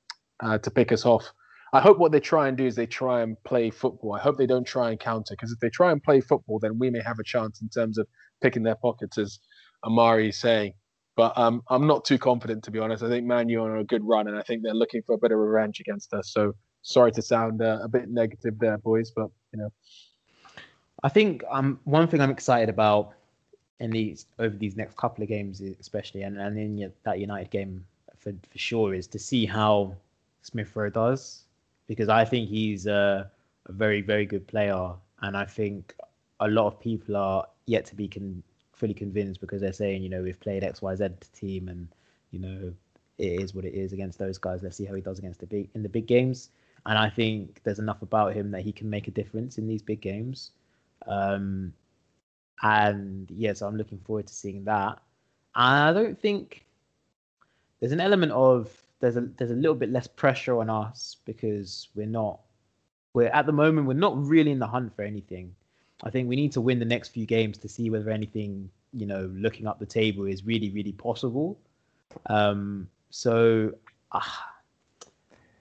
[0.41, 1.32] uh, to pick us off.
[1.72, 4.14] I hope what they try and do is they try and play football.
[4.14, 6.78] I hope they don't try and counter because if they try and play football, then
[6.78, 8.07] we may have a chance in terms of
[8.41, 9.39] picking their pockets, as
[9.84, 10.72] Amari is saying.
[11.14, 13.03] But um, I'm not too confident, to be honest.
[13.03, 15.14] I think Man U are on a good run, and I think they're looking for
[15.14, 16.32] a bit of revenge against us.
[16.32, 19.72] So sorry to sound uh, a bit negative there, boys, but you know.
[21.03, 23.12] I think um, one thing I'm excited about
[23.80, 27.84] in these over these next couple of games, especially, and, and in that United game
[28.18, 29.95] for, for sure, is to see how
[30.49, 31.44] Smith Rowe does
[31.86, 33.30] because I think he's a,
[33.66, 34.92] a, very, very good player.
[35.20, 35.94] And I think
[36.40, 38.42] a lot of people are yet to be con-
[38.72, 41.88] fully convinced because they're saying, you know, we've played XYZ team and,
[42.30, 42.72] you know,
[43.18, 44.62] it is what it is against those guys.
[44.62, 46.51] Let's see how he does against the big in the big games.
[46.86, 49.82] and I think there's enough about him that he can make a difference in these
[49.82, 50.53] big games.
[51.07, 51.72] Um,
[52.62, 54.99] and yes, yeah, so I'm looking forward to seeing that.
[55.55, 56.64] And I don't think
[57.80, 58.70] there's an element of
[59.01, 62.40] there's a there's a little bit less pressure on us because we're not
[63.14, 65.55] we're at the moment we're not really in the hunt for anything.
[66.05, 69.07] I think we need to win the next few games to see whether anything you
[69.07, 71.59] know looking up the table is really really possible.
[72.26, 73.72] Um, so
[74.12, 74.20] uh,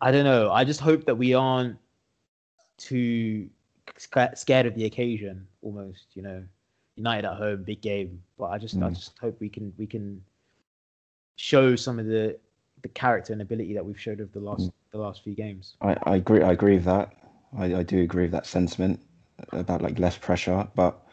[0.01, 0.51] I don't know.
[0.51, 1.77] I just hope that we aren't
[2.77, 3.49] too
[3.97, 6.05] scared of the occasion almost.
[6.13, 6.43] You know,
[6.95, 8.21] United at home, big game.
[8.37, 8.85] But I just mm.
[8.85, 10.23] I just hope we can we can
[11.35, 12.37] show some of the
[12.81, 14.71] the character and ability that we've showed over the last mm.
[14.91, 15.75] the last few games.
[15.81, 16.41] I, I agree.
[16.41, 17.13] I agree with that.
[17.57, 18.99] I, I do agree with that sentiment
[19.51, 21.05] about like less pressure, but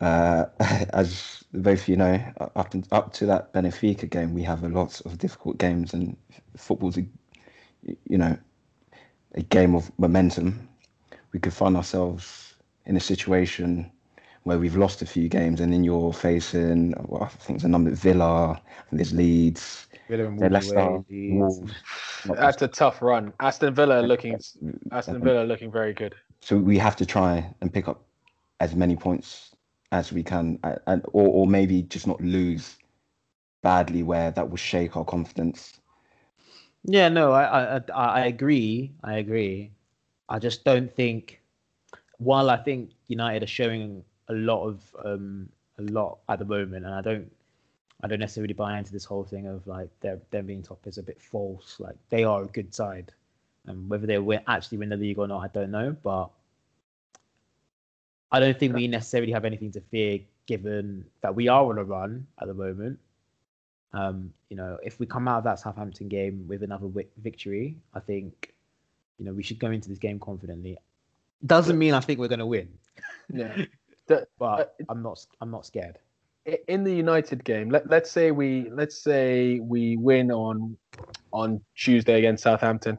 [0.00, 0.46] uh,
[0.92, 2.20] as both of you know,
[2.56, 6.16] up to, up to that Benfica game, we have a lot of difficult games, and
[6.56, 7.06] football's a
[8.08, 8.36] you know
[9.34, 10.68] a game of momentum.
[11.32, 12.54] We could find ourselves
[12.86, 13.90] in a situation
[14.44, 17.68] where we've lost a few games, and then you're facing, well, I think there's a
[17.68, 18.60] number Villa,
[18.90, 21.72] and there's Leeds, Villa and Leicester, Wolves.
[22.26, 23.32] That's a tough run.
[23.40, 24.38] Aston Villa looking,
[24.92, 26.14] Aston Villa looking very good.
[26.40, 28.04] So we have to try and pick up
[28.60, 29.54] as many points
[29.92, 32.76] as we can, and or, or maybe just not lose
[33.62, 35.80] badly where that will shake our confidence.
[36.84, 38.92] Yeah, no, I, I I agree.
[39.02, 39.72] I agree.
[40.28, 41.40] I just don't think.
[42.18, 45.48] While I think United are showing a lot of um,
[45.78, 47.30] a lot at the moment, and I don't
[48.04, 50.98] I don't necessarily buy into this whole thing of like them them being top is
[50.98, 51.80] a bit false.
[51.80, 53.10] Like they are a good side,
[53.66, 55.96] and whether they win, actually win the league or not, I don't know.
[56.02, 56.28] But
[58.30, 61.84] I don't think we necessarily have anything to fear, given that we are on a
[61.84, 62.98] run at the moment.
[63.94, 67.76] Um, you know, if we come out of that Southampton game with another w- victory,
[67.94, 68.52] I think,
[69.18, 70.76] you know, we should go into this game confidently.
[71.46, 72.68] Doesn't mean I think we're going to win.
[73.32, 73.64] Yeah.
[74.08, 75.24] but uh, I'm not.
[75.40, 75.98] I'm not scared.
[76.68, 80.76] In the United game, let, let's say we let's say we win on
[81.32, 82.98] on Tuesday against Southampton.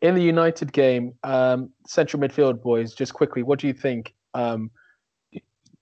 [0.00, 4.14] In the United game, um, central midfield boys, just quickly, what do you think?
[4.34, 4.70] Um,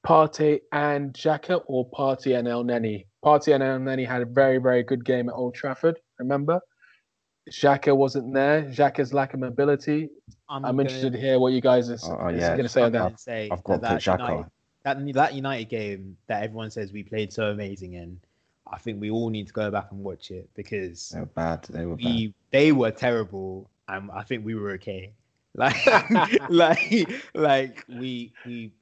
[0.06, 3.06] Partey and Xhaka or Partey and Elneny?
[3.24, 6.60] Partey and Elneny had a very, very good game at Old Trafford, remember?
[7.50, 8.62] Xhaka wasn't there.
[8.64, 10.08] Xhaka's lack of mobility.
[10.48, 12.50] I'm, I'm interested to hear what you guys are, oh, yeah.
[12.50, 13.20] going to say on that.
[13.20, 14.48] Say I've got that, that Xhaka
[14.84, 18.18] that that United game that everyone says we played so amazing in,
[18.70, 21.66] I think we all need to go back and watch it because they were bad.
[21.68, 22.34] They were we, bad.
[22.50, 25.12] They were terrible, and I think we were okay.
[25.54, 28.72] Like, like, like we we.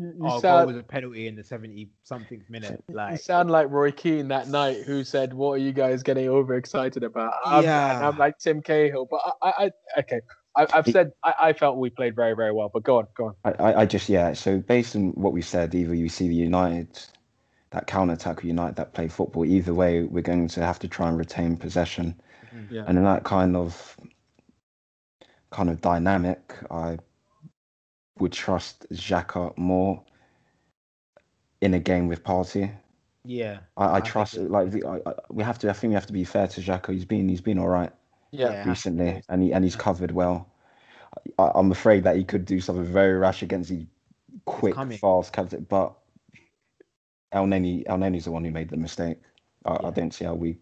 [0.00, 2.82] You our sound, goal was a penalty in the seventy something minute.
[2.90, 6.26] Like you sound like Roy Keane that night, who said, "What are you guys getting
[6.28, 10.22] overexcited about?" I'm, yeah, I'm like Tim Cahill, but I, I, okay,
[10.56, 13.26] I, have said I, I, felt we played very, very well, but go on, go
[13.26, 13.34] on.
[13.58, 14.32] I, I just yeah.
[14.34, 17.00] So based on what we said, either you see the United
[17.70, 19.44] that counter attack or United that play football.
[19.44, 22.14] Either way, we're going to have to try and retain possession,
[22.54, 22.74] mm-hmm.
[22.74, 22.84] yeah.
[22.86, 23.96] and in that kind of
[25.50, 26.98] kind of dynamic, I
[28.20, 30.04] would trust Xhaka more
[31.60, 32.72] in a game with Partey.
[33.24, 34.50] Yeah, I, I trust it.
[34.50, 35.00] Like I,
[35.30, 35.70] we have to.
[35.70, 36.92] I think we have to be fair to Xhaka.
[36.92, 37.92] He's been he's been all right
[38.38, 40.50] yeah, recently, and he and he's covered well.
[41.38, 43.86] I, am afraid that he could do something very rash against the
[44.44, 45.94] quick, fast captain, but
[47.32, 49.18] Elneny Elneny's the one who made the mistake.
[49.64, 49.88] I, yeah.
[49.88, 50.58] I don't see how we.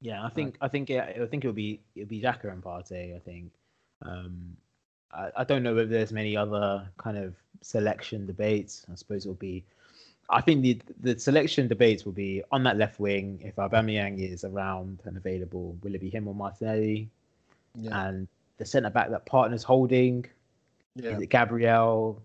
[0.00, 3.14] Yeah, I think I think yeah, I think it'll be it'll be Xhaka and Partey.
[3.14, 3.52] I think.
[4.02, 4.56] Um,
[5.12, 8.86] I, I don't know if there's many other kind of selection debates.
[8.90, 9.64] I suppose it'll be
[10.30, 13.40] I think the the selection debates will be on that left wing.
[13.42, 17.10] If Aubameyang is around and available, will it be him or Martinelli?
[17.74, 18.06] Yeah.
[18.06, 18.28] And
[18.58, 20.26] the centre back that partner's holding,
[20.94, 21.10] yeah.
[21.10, 22.22] is it Gabriel?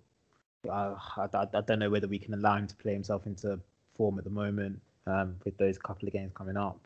[0.67, 3.59] Uh, I, I, I, don't know whether we can allow him to play himself into
[3.95, 6.79] form at the moment um, with those couple of games coming up.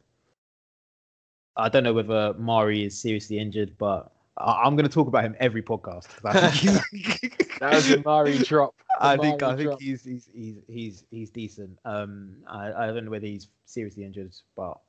[1.55, 5.23] I don't know whether Mari is seriously injured, but I, am going to talk about
[5.23, 6.07] him every podcast.
[7.59, 8.75] that was a Mari drop.
[8.99, 11.77] I think I think he's he's he's he's he's decent.
[11.85, 14.79] Um, I, I don't know whether he's seriously injured, but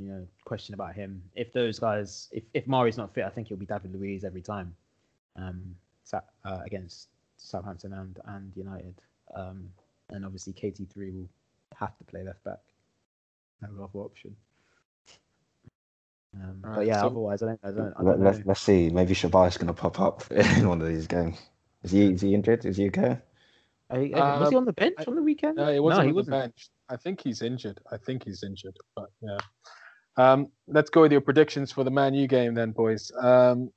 [0.00, 1.22] you know, question about him.
[1.34, 4.42] If those guys, if if Mari's not fit, I think he'll be David Luiz every
[4.42, 4.74] time.
[5.36, 5.76] Um,
[6.12, 8.94] uh, against Southampton and and United.
[9.34, 9.70] Um,
[10.10, 11.28] and obviously KT3 will
[11.76, 12.58] have to play left back.
[13.62, 14.34] No other option.
[16.34, 17.60] Um, right, but yeah, so otherwise I don't.
[17.64, 18.88] I don't, I don't let, us let's see.
[18.88, 21.38] Maybe Shabay's going to pop up in one of these games.
[21.82, 22.64] Is he is he injured?
[22.64, 23.18] Is he okay?
[23.90, 25.56] was he um, on the bench I, on the weekend?
[25.56, 26.36] No, he wasn't no, he on wasn't.
[26.36, 26.70] the bench.
[26.88, 27.80] I think he's injured.
[27.90, 28.76] I think he's injured.
[28.94, 29.38] But yeah.
[30.16, 33.10] Um, let's go with your predictions for the Man U game then, boys.
[33.20, 33.70] Um,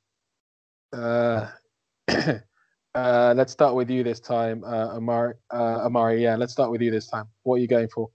[0.93, 1.49] Uh,
[2.95, 5.33] uh, let's start with you this time, uh, Amari.
[5.51, 7.25] Uh, Amari, yeah, let's start with you this time.
[7.43, 8.09] What are you going for?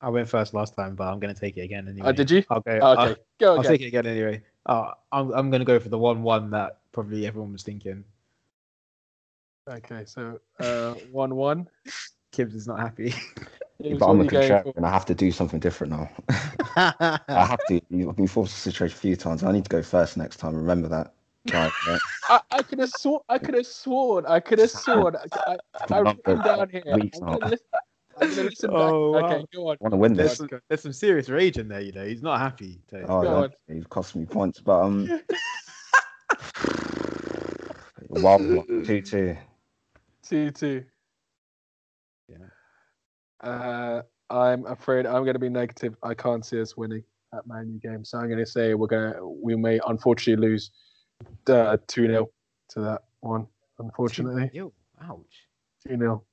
[0.00, 2.08] I went first last time, but I'm going to take it again anyway.
[2.08, 2.44] Oh, did you?
[2.50, 2.78] I'll go.
[2.80, 4.42] Oh, I'll- okay, go I'll take it again anyway.
[4.66, 8.04] Uh, I'm I'm going to go for the one-one that probably everyone was thinking.
[9.68, 11.68] Okay, so uh, one-one.
[12.32, 13.14] Kibbs is not happy.
[13.82, 15.92] James, but I'm what a are you contrarian and I have to do something different
[15.92, 16.10] now.
[16.76, 17.80] I have to.
[18.08, 19.42] I've been forced to situation a few times.
[19.42, 20.54] I need to go first next time.
[20.54, 21.14] Remember that.
[21.52, 21.98] Right, yeah.
[22.28, 23.22] I, I could have sworn.
[23.28, 24.26] I could have sworn.
[24.26, 25.16] I could have sworn.
[25.16, 25.56] I, I, I
[25.90, 26.82] Not written for down here.
[26.86, 27.66] I'm gonna listen,
[28.20, 28.80] I'm gonna listen back.
[28.80, 29.26] Oh, wow.
[29.26, 29.76] Okay, go on.
[29.80, 30.38] want to win there's this.
[30.38, 32.04] some, there's some serious rage in there, you know.
[32.04, 32.80] He's not happy.
[32.90, 33.04] Tony.
[33.08, 35.08] Oh, Go yeah, it cost me points, but um,
[38.08, 39.36] wild one, two two.
[40.28, 40.84] Two two.
[42.28, 42.36] Yeah.
[43.40, 45.94] Uh, I'm afraid I'm going to be negative.
[46.02, 47.02] I can't see us winning
[47.32, 50.48] that Man U game, so I'm going to say we're going to we may unfortunately
[50.48, 50.70] lose
[51.48, 52.30] uh, two 0
[52.70, 53.46] to that one.
[53.78, 54.72] Unfortunately, Ew,
[55.02, 55.20] ouch.
[55.86, 56.24] two 0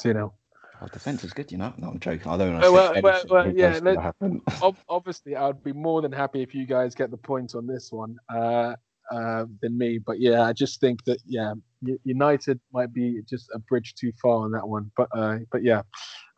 [0.00, 0.32] two 0
[0.80, 1.72] Our defense is good, you know.
[1.76, 2.28] No, I'm joking.
[2.28, 2.66] I don't know.
[2.68, 4.14] Oh, well, well, well, yeah, let-
[4.62, 7.90] Ob- obviously, I'd be more than happy if you guys get the points on this
[7.90, 8.74] one uh,
[9.10, 9.98] uh, than me.
[9.98, 11.62] But yeah, I just think that yeah, U-
[12.04, 14.90] United might be just a bridge too far on that one.
[14.96, 15.82] But uh, but yeah,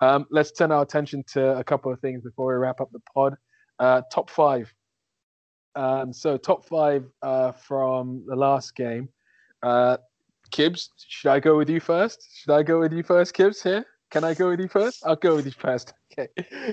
[0.01, 3.01] um, let's turn our attention to a couple of things before we wrap up the
[3.15, 3.37] pod.
[3.79, 4.73] Uh, top five.
[5.75, 9.09] Um, so top five uh, from the last game.
[9.63, 9.97] Uh,
[10.51, 12.29] Kibbs, should I go with you first?
[12.35, 13.63] Should I go with you first, Kibbs?
[13.63, 15.03] Here, can I go with you first?
[15.07, 15.95] I'll go with you first.
[16.13, 16.29] Okay,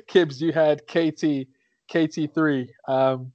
[0.09, 1.47] Kibbs, you had KT,
[1.89, 2.73] KT three.
[2.89, 3.31] Um,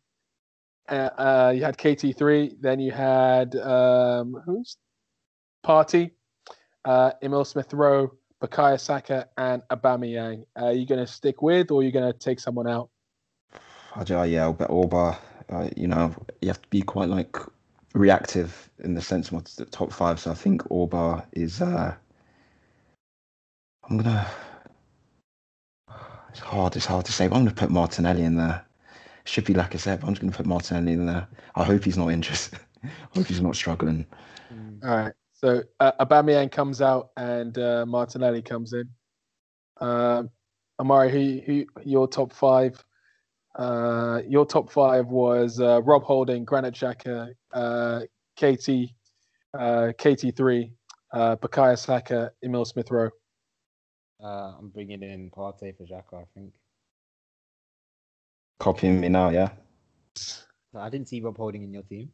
[0.86, 2.54] uh, uh, you had KT three.
[2.60, 4.76] Then you had um, who's
[5.64, 6.12] Partey,
[6.84, 8.12] uh, Emile Smith Rowe,
[8.42, 10.44] Bukayo Saka, and Aubameyang.
[10.56, 12.90] Uh, are you going to stick with, or are you going to take someone out?
[13.96, 15.16] I ju- yeah, but Auba,
[15.50, 17.36] uh, you know, you have to be quite like
[17.94, 20.20] reactive in the sense of the top five.
[20.20, 21.62] So I think Auba is.
[21.62, 21.94] uh
[23.88, 24.26] I'm gonna.
[26.30, 26.74] It's hard.
[26.74, 27.28] It's hard to say.
[27.28, 28.64] But I'm gonna put Martinelli in there.
[29.24, 31.28] Should be like I said, but I'm just gonna put Martinelli in there.
[31.54, 32.38] I hope he's not injured.
[32.84, 34.06] I hope he's not struggling.
[34.52, 34.84] Mm.
[34.84, 35.12] All right.
[35.44, 38.88] So uh, Aubameyang comes out and uh, Martinelli comes in.
[39.78, 40.30] Um,
[40.80, 42.82] Amari, who, who your top five?
[43.54, 48.00] Uh, your top five was uh, Rob Holding, Granit Xhaka, uh,
[48.38, 48.94] KT,
[49.52, 50.70] uh, KT3,
[51.12, 53.10] uh, Bukayo Saka, Emile Smith Rowe.
[54.24, 56.54] Uh, I'm bringing in Partey for Xhaka, I think.
[58.60, 59.50] Copying me now, yeah.
[60.74, 62.10] I didn't see Rob Holding in your team.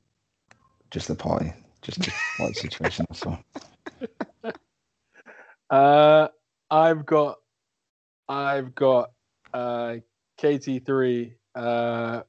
[0.91, 1.53] Just the party.
[1.81, 2.11] Just
[2.41, 3.07] party situation.
[3.09, 3.39] That's all.
[5.71, 6.27] Uh,
[6.69, 7.37] I've got,
[8.29, 9.13] I've got
[9.55, 9.99] uh,
[10.43, 12.23] KT3, uh,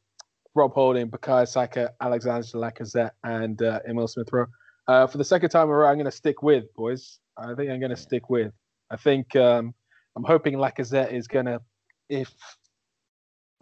[0.53, 4.45] Rob Holding, Bukayo Saka, Alexandre Lacazette, and uh, Emile Smith Rowe.
[4.87, 7.17] Uh, for the second time around, I'm going to stick with boys.
[7.35, 8.53] I think I'm going to stick with.
[8.91, 9.73] I think um,
[10.15, 11.59] I'm hoping Lacazette is going to,
[12.09, 12.31] if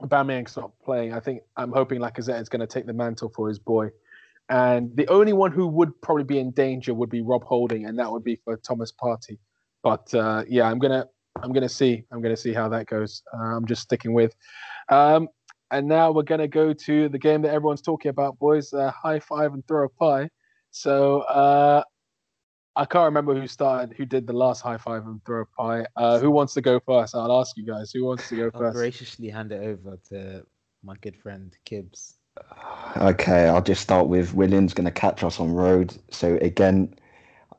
[0.01, 3.47] Aubameyang's not playing, I think I'm hoping Lacazette is going to take the mantle for
[3.47, 3.91] his boy.
[4.49, 7.97] And the only one who would probably be in danger would be Rob Holding, and
[7.99, 9.37] that would be for Thomas Partey.
[9.83, 11.05] But uh, yeah, I'm gonna
[11.41, 13.21] I'm gonna see I'm gonna see how that goes.
[13.33, 14.35] Uh, I'm just sticking with.
[14.89, 15.29] Um,
[15.71, 18.73] and now we're gonna go to the game that everyone's talking about, boys.
[18.73, 20.29] Uh, high five and throw a pie.
[20.71, 21.83] So uh,
[22.75, 25.85] I can't remember who started, who did the last high five and throw a pie.
[25.95, 27.15] Uh, who wants to go first?
[27.15, 27.91] I'll ask you guys.
[27.91, 28.75] Who wants to go I'll first?
[28.75, 30.43] graciously hand it over to
[30.83, 32.18] my good friend Kibbs.
[32.97, 35.95] Okay, I'll just start with Willian's going to catch us on road.
[36.11, 36.93] So again,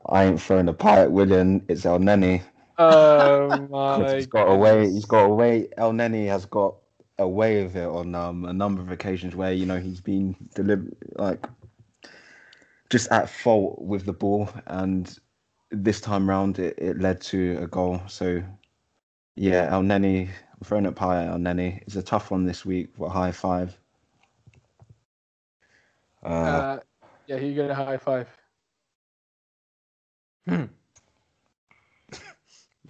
[0.07, 1.63] I ain't throwing a pie at William.
[1.67, 2.41] It's Elneny.
[2.77, 4.15] Oh my!
[4.15, 4.89] he's got away.
[4.89, 5.67] He's got away.
[5.77, 6.75] Elneny has got
[7.17, 10.87] away with it on um, a number of occasions where you know he's been deliver
[11.15, 11.45] like
[12.89, 15.17] just at fault with the ball, and
[15.71, 18.01] this time round it, it led to a goal.
[18.07, 18.43] So
[19.35, 20.27] yeah, Elneny.
[20.27, 21.81] I'm throwing a pie at Elneny.
[21.83, 22.95] It's a tough one this week.
[22.95, 23.80] for a high five.
[26.23, 26.79] Uh, Uh,
[27.27, 28.27] yeah, who you gonna high five?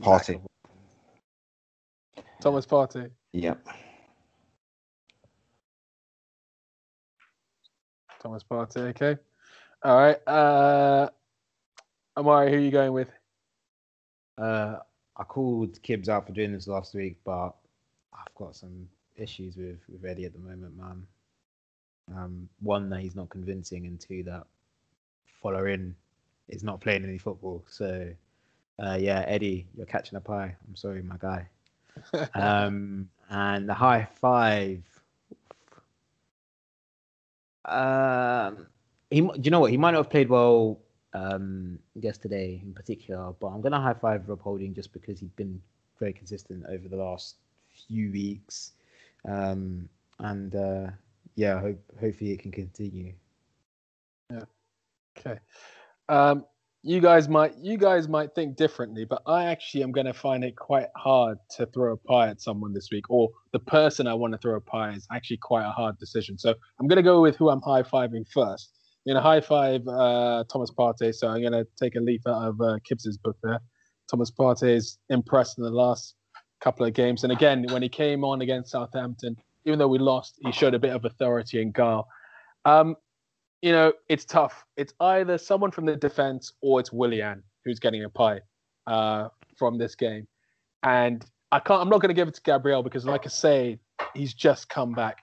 [0.02, 0.42] Partey.
[2.42, 3.12] Thomas Partey.
[3.34, 3.68] Yep.
[8.22, 8.90] Thomas Partey.
[8.90, 9.18] Okay.
[9.84, 10.28] All right.
[10.28, 11.10] Uh,
[12.18, 13.10] Amari, who are you going with?
[14.38, 14.78] Uh,
[15.18, 17.54] I called Kibbs out for doing this last week, but
[18.14, 21.06] I've got some issues with with Eddie at the moment, man.
[22.16, 24.46] Um, one that he's not convincing, and two that
[25.44, 25.94] Folarin
[26.50, 27.64] is not playing any football.
[27.68, 28.10] So,
[28.80, 30.56] uh, yeah, Eddie, you're catching a pie.
[30.68, 31.48] I'm sorry, my guy.
[32.36, 34.82] Um, and the high five.
[37.66, 38.68] Um,
[39.10, 39.72] he, do you know what?
[39.72, 40.80] He might not have played well
[41.14, 45.62] um, yesterday in particular, but I'm gonna high five Rob Holding just because he's been
[46.00, 47.36] very consistent over the last
[47.88, 48.72] few weeks,
[49.28, 49.88] um,
[50.20, 50.88] and uh,
[51.36, 53.14] yeah, hope hopefully it can continue.
[54.32, 54.44] Yeah.
[55.18, 55.40] Okay.
[56.10, 56.46] Um,
[56.84, 60.44] you guys might you guys might think differently, but I actually am going to find
[60.44, 64.14] it quite hard to throw a pie at someone this week, or the person I
[64.16, 66.38] want to throw a pie is actually quite a hard decision.
[66.38, 68.72] So I'm going to go with who I'm high fiving first.
[69.06, 71.14] I'm going to high five uh, Thomas Partey.
[71.14, 73.60] So I'm going to take a leaf out of uh, Kibbs's book there.
[74.10, 76.16] Thomas Partey is impressed in the last
[76.62, 79.36] couple of games, and again when he came on against Southampton,
[79.66, 82.08] even though we lost, he showed a bit of authority and guile.
[82.66, 82.96] Um,
[83.62, 84.66] you know, it's tough.
[84.78, 88.42] It's either someone from the defense or it's Willian who's getting a pie
[88.88, 90.28] uh, from this game.
[90.84, 91.82] And I can't.
[91.82, 93.80] I'm not going to give it to Gabriel because, like I say,
[94.16, 95.18] he's just come back.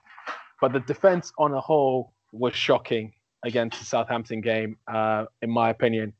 [0.60, 3.12] But the defense on a whole was shocking
[3.44, 6.12] against the Southampton game, uh, in my opinion.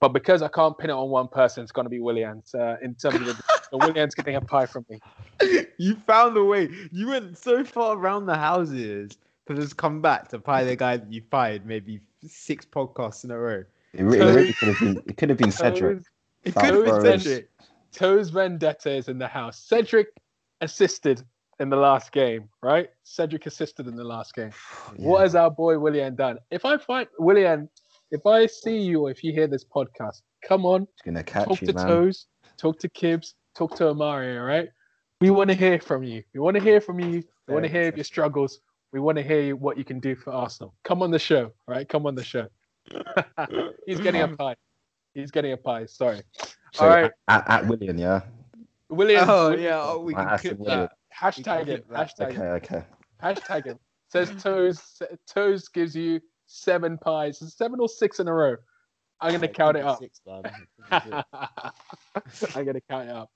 [0.00, 2.42] But because I can't pin it on one person, it's going to be Willian.
[2.54, 3.42] Uh, in terms of the,
[3.72, 5.00] the Willian's getting a pie from me.
[5.76, 6.68] you found a way.
[6.92, 10.98] You went so far around the houses to just come back to pie the guy
[10.98, 13.64] that you fired maybe six podcasts in a row.
[13.94, 15.02] It, re- it really could have been.
[15.06, 16.02] It could have been Cedric.
[16.44, 17.48] It could have been Cedric.
[17.92, 19.58] Toes Vendetta is in the house.
[19.58, 20.08] Cedric
[20.60, 21.22] assisted
[21.58, 22.90] in the last game, right?
[23.02, 24.50] Cedric assisted in the last game.
[24.96, 26.38] What has our boy Willian done?
[26.50, 27.68] If I find Willian,
[28.10, 31.46] if I see you or if you hear this podcast, come on, It's gonna catch
[31.48, 31.86] talk you, to man.
[31.86, 32.26] Toes,
[32.56, 34.68] talk to Kibbs, talk to Amari, all right?
[35.20, 36.22] We want to hear from you.
[36.32, 37.22] We want to hear from you.
[37.46, 38.60] We want to hear of your struggles.
[38.92, 40.74] We want to hear what you can do for Arsenal.
[40.84, 41.88] Come on the show, all right?
[41.88, 42.46] Come on the show.
[43.86, 44.56] He's getting a pie.
[45.14, 45.86] He's getting a pie.
[45.86, 46.22] Sorry.
[46.72, 47.10] So All right.
[47.28, 48.22] at, at Willian, yeah.
[48.90, 49.24] Willian.
[49.26, 50.92] Oh yeah, oh, we can that's clip that.
[51.14, 51.88] Hashtag it.
[51.88, 52.74] Hashtag Okay, it.
[52.74, 52.84] okay.
[53.22, 53.78] Hashtag it.
[54.12, 55.02] Says Toes.
[55.26, 57.38] Toes gives you seven pies.
[57.56, 58.56] Seven or six in a row.
[59.20, 59.98] I'm gonna count it up.
[59.98, 60.42] six, man.
[60.90, 61.24] Keep it
[62.32, 62.56] six.
[62.56, 63.30] I'm gonna count it up.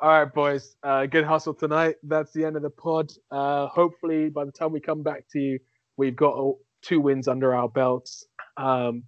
[0.00, 0.74] All right, boys.
[0.82, 1.96] Uh, good hustle tonight.
[2.02, 3.12] That's the end of the pod.
[3.30, 5.58] Uh, hopefully, by the time we come back to you,
[5.96, 6.36] we've got
[6.82, 8.26] two wins under our belts,
[8.56, 9.04] um,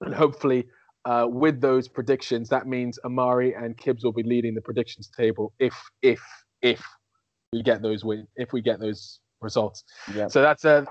[0.00, 0.66] and hopefully,
[1.04, 5.52] uh, with those predictions, that means Amari and Kibbs will be leading the predictions table
[5.60, 6.20] if if
[6.60, 6.84] if
[7.52, 9.84] we get those win if we get those results.
[10.14, 10.28] Yeah.
[10.28, 10.86] So that's a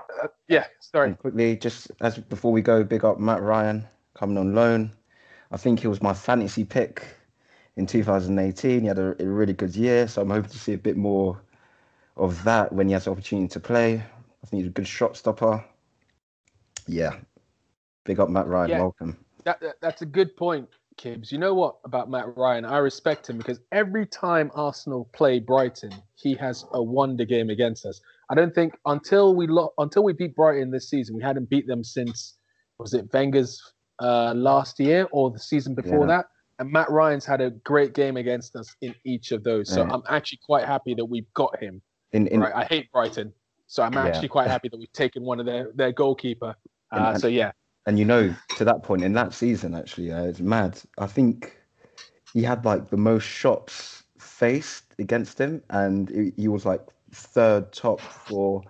[0.48, 0.66] yeah.
[0.80, 1.08] Sorry.
[1.08, 4.92] And quickly, just as before we go, big up Mat Ryan coming on loan.
[5.50, 7.06] I think he was my fantasy pick
[7.76, 8.80] in 2018.
[8.80, 11.40] He had a, a really good year, so I'm hoping to see a bit more
[12.16, 13.94] of that when he has the opportunity to play.
[13.94, 15.64] I think he's a good shot stopper.
[16.86, 17.16] Yeah,
[18.04, 18.70] big up Mat Ryan.
[18.70, 18.80] Yeah.
[18.80, 19.16] Welcome.
[19.44, 21.30] That, that that's a good point, Kibbs.
[21.30, 22.64] You know what about Mat Ryan?
[22.64, 27.86] I respect him because every time Arsenal play Brighton, he has a wonder game against
[27.86, 28.00] us.
[28.30, 31.66] I don't think until we lo- until we beat Brighton this season, we hadn't beat
[31.66, 32.36] them since
[32.78, 33.60] was it Wenger's
[34.02, 36.16] uh, last year or the season before Yeah.
[36.18, 36.26] that.
[36.58, 39.68] And Mat Ryan's had a great game against us in each of those.
[39.72, 39.92] So Yeah.
[39.92, 41.80] I'm actually quite happy that we've got him.
[42.12, 42.54] In in right?
[42.54, 43.32] I hate Brighton,
[43.66, 44.06] so I'm Yeah.
[44.06, 46.54] actually quite happy that we've taken one of their their goalkeeper.
[46.92, 47.52] And- Uh, and- so yeah,
[47.86, 51.56] and you know to that point in that season actually uh, it's mad i think
[52.32, 56.80] he had like the most shots faced against him and he, he was like
[57.16, 58.62] third top for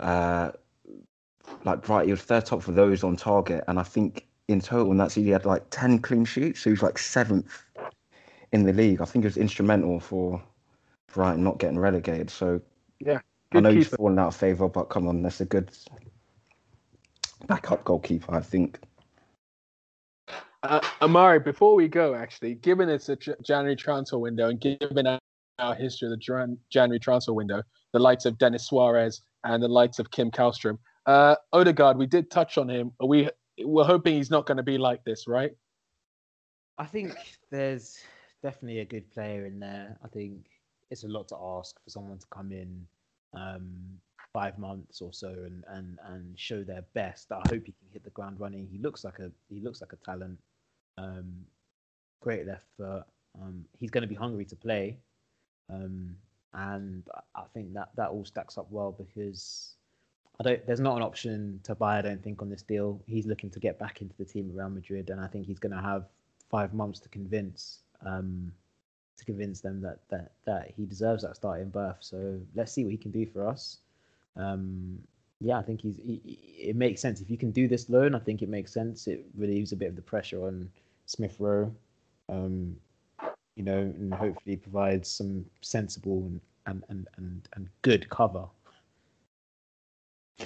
[0.00, 0.50] uh
[1.64, 3.64] like right he was third top for those on target.
[3.68, 6.60] And i think in total in that season he had like 10 clean sheets.
[6.60, 7.64] So he was like seventh
[8.52, 9.00] in the league.
[9.00, 10.42] I think it was instrumental for
[11.12, 12.30] Brighton not getting relegated.
[12.30, 12.60] So
[13.00, 13.20] Yeah,
[13.52, 13.96] i know he's keeper.
[13.96, 15.70] fallen out of favor but come on that's a good
[17.46, 18.78] backup goalkeeper i think.
[20.62, 25.06] Uh, Amari, before we go, actually, given it's a January transfer window and given
[25.58, 27.62] our, history of the Jan- January transfer window,
[27.92, 32.30] the likes of Denis Suarez and the likes of Kim Kallstrom, uh, Odegaard, we did
[32.30, 32.92] touch on him.
[33.04, 33.30] We
[33.64, 35.52] we're hoping he's not going to be like this, right?
[36.78, 37.14] I think
[37.50, 37.96] there's
[38.42, 39.96] definitely a good player in there.
[40.04, 40.46] I think
[40.90, 42.86] it's a lot to ask for someone to come in
[43.32, 43.72] um,
[44.32, 47.32] five months or so and, and, and show their best.
[47.32, 48.68] I hope he can hit the ground running.
[48.70, 50.38] He looks like a he looks like a talent.
[50.98, 51.32] Um,
[52.20, 53.04] great left foot.
[53.40, 54.98] Um, he's going to be hungry to play,
[55.70, 56.16] um,
[56.54, 57.02] and
[57.34, 59.74] I- think that that all stacks up well because
[60.38, 60.66] I don't.
[60.66, 61.98] There's not an option to buy.
[61.98, 63.00] I don't think on this deal.
[63.06, 65.58] He's looking to get back into the team at Real Madrid, and I think he's
[65.58, 66.04] going to have
[66.50, 68.52] five months to convince um,
[69.16, 71.96] to convince them that that that he deserves that starting berth.
[72.00, 73.78] So let's see what he can do for us.
[74.36, 74.98] Um,
[75.40, 75.96] yeah, I think he's.
[75.96, 76.40] He, he-
[76.70, 78.14] it makes sense if you can do this loan.
[78.14, 79.06] I think it makes sense.
[79.06, 80.70] It relieves a bit of the pressure on
[81.06, 81.72] Smith Rowe.
[82.28, 82.76] Um,
[83.56, 88.46] you know, and hopefully provides some sensible and and and and, and good cover.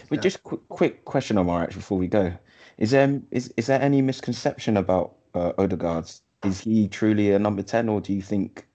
[0.08, 0.20] But Yeah.
[0.20, 2.32] just quick, quick question, Omar, actually, before we go,
[2.78, 6.10] is um is is there any misconception about uh, Odegaard?
[6.44, 8.66] Is he truly a number ten, or do you think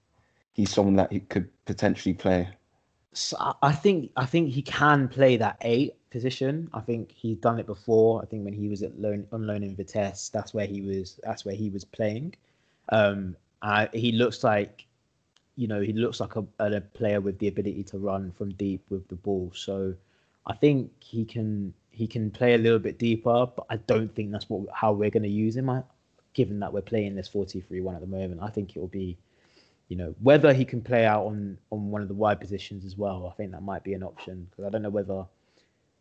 [0.53, 2.49] he's someone that he could potentially play?
[3.14, 6.70] So I- I think I think he can play that eight position.
[6.74, 8.22] I think he's done it before.
[8.22, 11.20] I think when he was at loan on loan in Vitesse, that's where he was.
[11.24, 12.36] That's where he was playing.
[12.90, 13.36] Um,
[13.66, 14.86] I, he looks like,
[15.56, 18.86] you know, he looks like a, a player with the ability to run from deep
[18.90, 19.52] with the ball.
[19.56, 19.96] So
[20.46, 24.32] I think he can he can play a little bit deeper, but I don't think
[24.32, 25.70] that's what how we're going to use him.
[25.70, 25.82] I,
[26.34, 29.18] given that we're playing this 4-2-3-1 at the moment, I think it will be
[29.88, 32.96] you know whether he can play out on on one of the wide positions as
[32.96, 33.28] well.
[33.32, 35.26] I think that might be an option because I don't know whether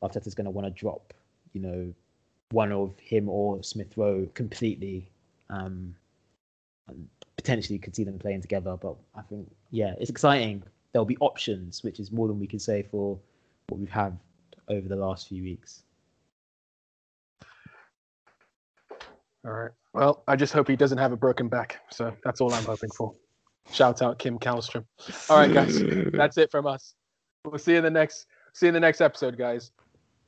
[0.03, 1.15] Arteta's going to want to drop
[1.55, 1.95] you know
[2.51, 5.09] one of him or Smith Rowe completely.
[5.49, 5.95] Um,
[7.36, 10.62] potentially could see them playing together, but I think yeah, it's exciting.
[10.93, 13.19] There'll be options, which is more than we can say for
[13.69, 14.16] what we've had
[14.69, 15.82] over the last few weeks.
[19.44, 19.70] All right.
[19.93, 21.81] Well, I just hope he doesn't have a broken back.
[21.90, 23.15] So that's all I'm hoping for.
[23.73, 24.85] Shout out Kim Kallstrom.
[25.28, 25.82] All right, guys.
[26.12, 26.94] That's it from us.
[27.44, 29.73] We'll see you in the next see you in the next episode, guys.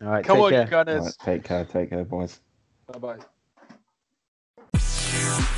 [0.03, 0.67] All right, Come take on, care.
[0.67, 1.05] Gunners.
[1.05, 2.41] Right, take care, take care, boys.
[2.93, 3.19] Bye
[4.75, 5.53] bye.